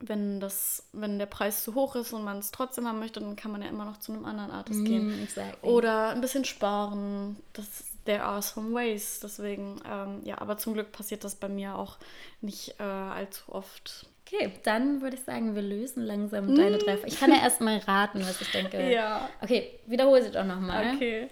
[0.00, 3.36] wenn das, wenn der Preis zu hoch ist und man es trotzdem haben möchte, dann
[3.36, 5.22] kann man ja immer noch zu einem anderen Artist mm, gehen.
[5.22, 5.68] Exactly.
[5.68, 7.36] Oder ein bisschen sparen.
[7.52, 9.20] Das there are some ways.
[9.20, 11.98] Deswegen, ähm, ja, aber zum Glück passiert das bei mir auch
[12.40, 14.06] nicht äh, allzu oft.
[14.30, 17.08] Okay, dann würde ich sagen, wir lösen langsam deine drei Fragen.
[17.08, 18.90] Ich kann ja erstmal raten, was ich denke.
[18.90, 19.28] Ja.
[19.40, 20.94] Okay, wiederhole sie doch nochmal.
[20.94, 21.28] Okay.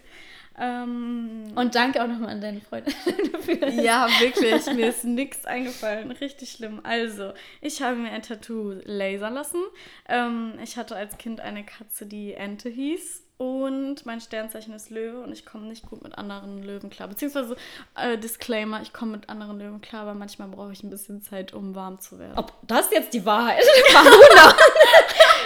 [0.59, 2.95] Ähm, und danke auch nochmal an deine Freundin
[3.33, 3.69] dafür.
[3.69, 4.65] Ja, wirklich.
[4.75, 6.11] Mir ist nichts eingefallen.
[6.11, 6.81] Richtig schlimm.
[6.83, 9.63] Also, ich habe mir ein Tattoo lasern lassen.
[10.09, 13.26] Ähm, ich hatte als Kind eine Katze, die Ente hieß.
[13.39, 17.09] Und mein Sternzeichen ist Löwe und ich komme nicht gut mit anderen Löwen klar.
[17.09, 17.57] Beziehungsweise,
[17.95, 21.53] äh, Disclaimer, ich komme mit anderen Löwen klar, aber manchmal brauche ich ein bisschen Zeit,
[21.53, 22.39] um warm zu werden.
[22.39, 23.69] Ob das jetzt die Wahrheit ist?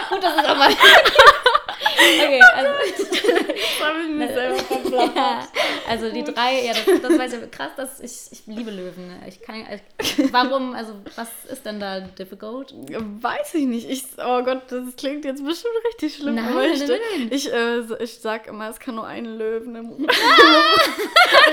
[0.08, 0.68] gut, das ist aber...
[1.82, 2.70] okay, also...
[2.98, 5.16] das habe ich mir selber verplappert.
[5.16, 5.48] Ja,
[5.88, 9.08] also die drei, ja, das, das weiß ich krass, dass ich, ich liebe Löwen.
[9.08, 9.20] Ne?
[9.28, 9.66] Ich kann,
[9.98, 12.74] ich, warum, also was ist denn da difficult?
[13.20, 13.88] Weiß ich nicht.
[13.88, 16.36] Ich, oh Gott, das klingt jetzt bestimmt richtig schlimm.
[16.36, 17.28] Nein, nein, nein, nein.
[17.30, 19.90] Ich, äh, ich sag immer, es kann nur einen Löwen im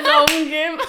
[0.08, 0.80] Raum geben.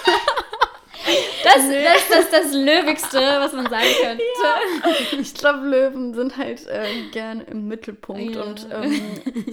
[1.43, 4.23] Das, das, das ist das Löwigste, was man sagen könnte.
[4.43, 5.19] Ja.
[5.19, 8.43] Ich glaube, Löwen sind halt äh, gern im Mittelpunkt ja.
[8.43, 9.01] und ähm,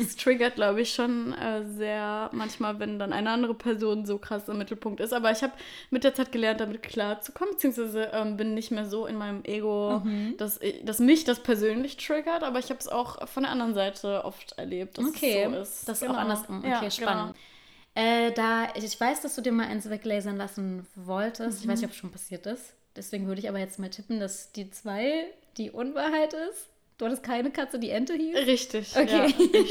[0.00, 4.48] es triggert, glaube ich, schon äh, sehr manchmal, wenn dann eine andere Person so krass
[4.48, 5.12] im Mittelpunkt ist.
[5.12, 5.52] Aber ich habe
[5.90, 10.02] mit der Zeit gelernt, damit klarzukommen, beziehungsweise ähm, bin nicht mehr so in meinem Ego,
[10.04, 10.36] mhm.
[10.38, 14.24] dass, dass mich das persönlich triggert, aber ich habe es auch von der anderen Seite
[14.24, 15.44] oft erlebt, dass okay.
[15.44, 15.88] es so ist.
[15.88, 16.14] Das ist genau.
[16.14, 16.58] auch andersrum.
[16.58, 17.34] Okay, ja, spannend.
[17.34, 17.55] Genau.
[17.96, 21.58] Äh, da, ich weiß, dass du dir mal eins weglasern lassen wolltest.
[21.58, 21.62] Mhm.
[21.62, 22.74] Ich weiß nicht, ob es schon passiert ist.
[22.94, 25.24] Deswegen würde ich aber jetzt mal tippen, dass die zwei
[25.56, 26.68] die Unwahrheit ist.
[26.98, 28.36] Du hattest keine Katze, die Ente hieß?
[28.46, 28.94] Richtig.
[28.94, 29.16] Okay.
[29.16, 29.70] Ja, richtig.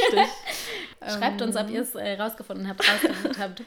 [1.08, 1.76] Schreibt uns, ob ähm.
[1.76, 3.64] ihr es äh, rausgefunden habt, rausgefunden habt.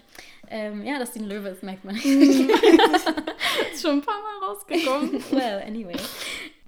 [0.51, 1.95] Ähm, ja, dass die ein Löwe ist, merkt man.
[3.73, 5.23] ist schon ein paar Mal rausgekommen.
[5.31, 5.97] well, anyway.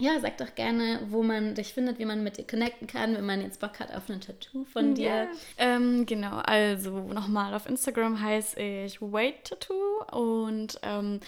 [0.00, 3.26] Ja, sag doch gerne, wo man dich findet, wie man mit dir connecten kann, wenn
[3.26, 5.10] man jetzt Bock hat auf ein Tattoo von dir.
[5.10, 5.28] Yeah.
[5.58, 11.20] Ähm, genau, also nochmal auf Instagram heiße ich Wait Tattoo und ähm,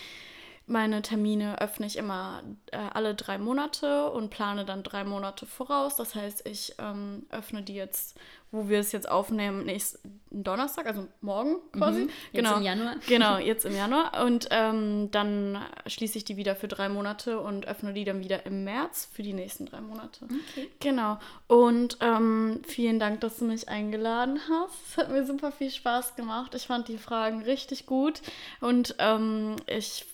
[0.72, 2.42] meine Termine öffne ich immer
[2.72, 5.96] äh, alle drei Monate und plane dann drei Monate voraus.
[5.96, 8.18] Das heißt, ich ähm, öffne die jetzt,
[8.50, 12.00] wo wir es jetzt aufnehmen, nächsten Donnerstag, also morgen quasi.
[12.00, 12.56] Mhm, jetzt genau.
[12.56, 12.96] im Januar.
[13.06, 14.24] Genau, jetzt im Januar.
[14.24, 18.46] Und ähm, dann schließe ich die wieder für drei Monate und öffne die dann wieder
[18.46, 20.24] im März für die nächsten drei Monate.
[20.24, 20.70] Okay.
[20.80, 21.18] Genau.
[21.48, 24.74] Und ähm, vielen Dank, dass du mich eingeladen hast.
[24.88, 26.54] Es hat mir super viel Spaß gemacht.
[26.54, 28.22] Ich fand die Fragen richtig gut
[28.60, 30.06] und ähm, ich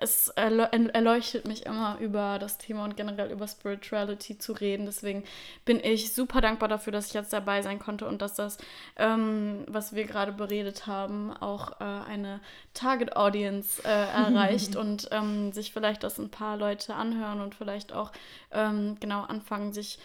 [0.00, 4.86] es erleuchtet mich immer über das Thema und generell über Spirituality zu reden.
[4.86, 5.24] Deswegen
[5.66, 8.56] bin ich super dankbar dafür, dass ich jetzt dabei sein konnte und dass das,
[8.96, 12.40] ähm, was wir gerade beredet haben, auch äh, eine
[12.72, 17.92] Target Audience äh, erreicht und ähm, sich vielleicht das ein paar Leute anhören und vielleicht
[17.92, 18.10] auch
[18.52, 19.98] ähm, genau anfangen, sich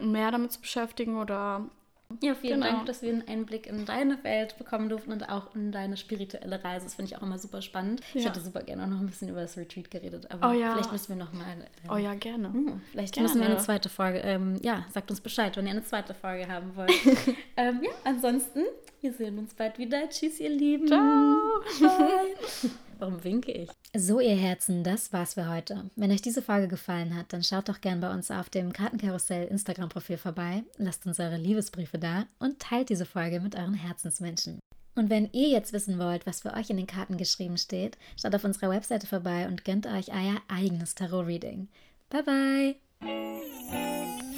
[0.00, 1.66] mehr damit zu beschäftigen oder
[2.22, 2.72] ja, vielen genau.
[2.72, 6.64] Dank, dass wir einen Einblick in deine Welt bekommen durften und auch in deine spirituelle
[6.64, 6.86] Reise.
[6.86, 8.00] Das finde ich auch immer super spannend.
[8.14, 8.20] Ja.
[8.20, 10.72] Ich hätte super gerne auch noch ein bisschen über das Retreat geredet, aber oh, ja.
[10.72, 11.44] vielleicht müssen wir noch mal.
[11.84, 12.52] Ähm, oh ja, gerne.
[12.52, 13.28] Hm, vielleicht gerne.
[13.28, 14.20] müssen wir eine zweite Folge.
[14.20, 16.90] Ähm, ja, sagt uns Bescheid, wenn ihr eine zweite Folge haben wollt.
[17.56, 18.64] ähm, ja, ansonsten,
[19.02, 20.08] wir sehen uns bald wieder.
[20.08, 20.86] Tschüss, ihr Lieben.
[20.86, 21.36] Ciao.
[22.98, 23.70] Warum winke ich?
[23.96, 25.90] So, ihr Herzen, das war's für heute.
[25.94, 29.46] Wenn euch diese Folge gefallen hat, dann schaut doch gern bei uns auf dem Kartenkarussell
[29.46, 34.58] Instagram-Profil vorbei, lasst uns eure Liebesbriefe da und teilt diese Folge mit euren Herzensmenschen.
[34.96, 38.34] Und wenn ihr jetzt wissen wollt, was für euch in den Karten geschrieben steht, schaut
[38.34, 41.68] auf unserer Webseite vorbei und gönnt euch euer eigenes Tarot-Reading.
[42.10, 44.37] Bye bye!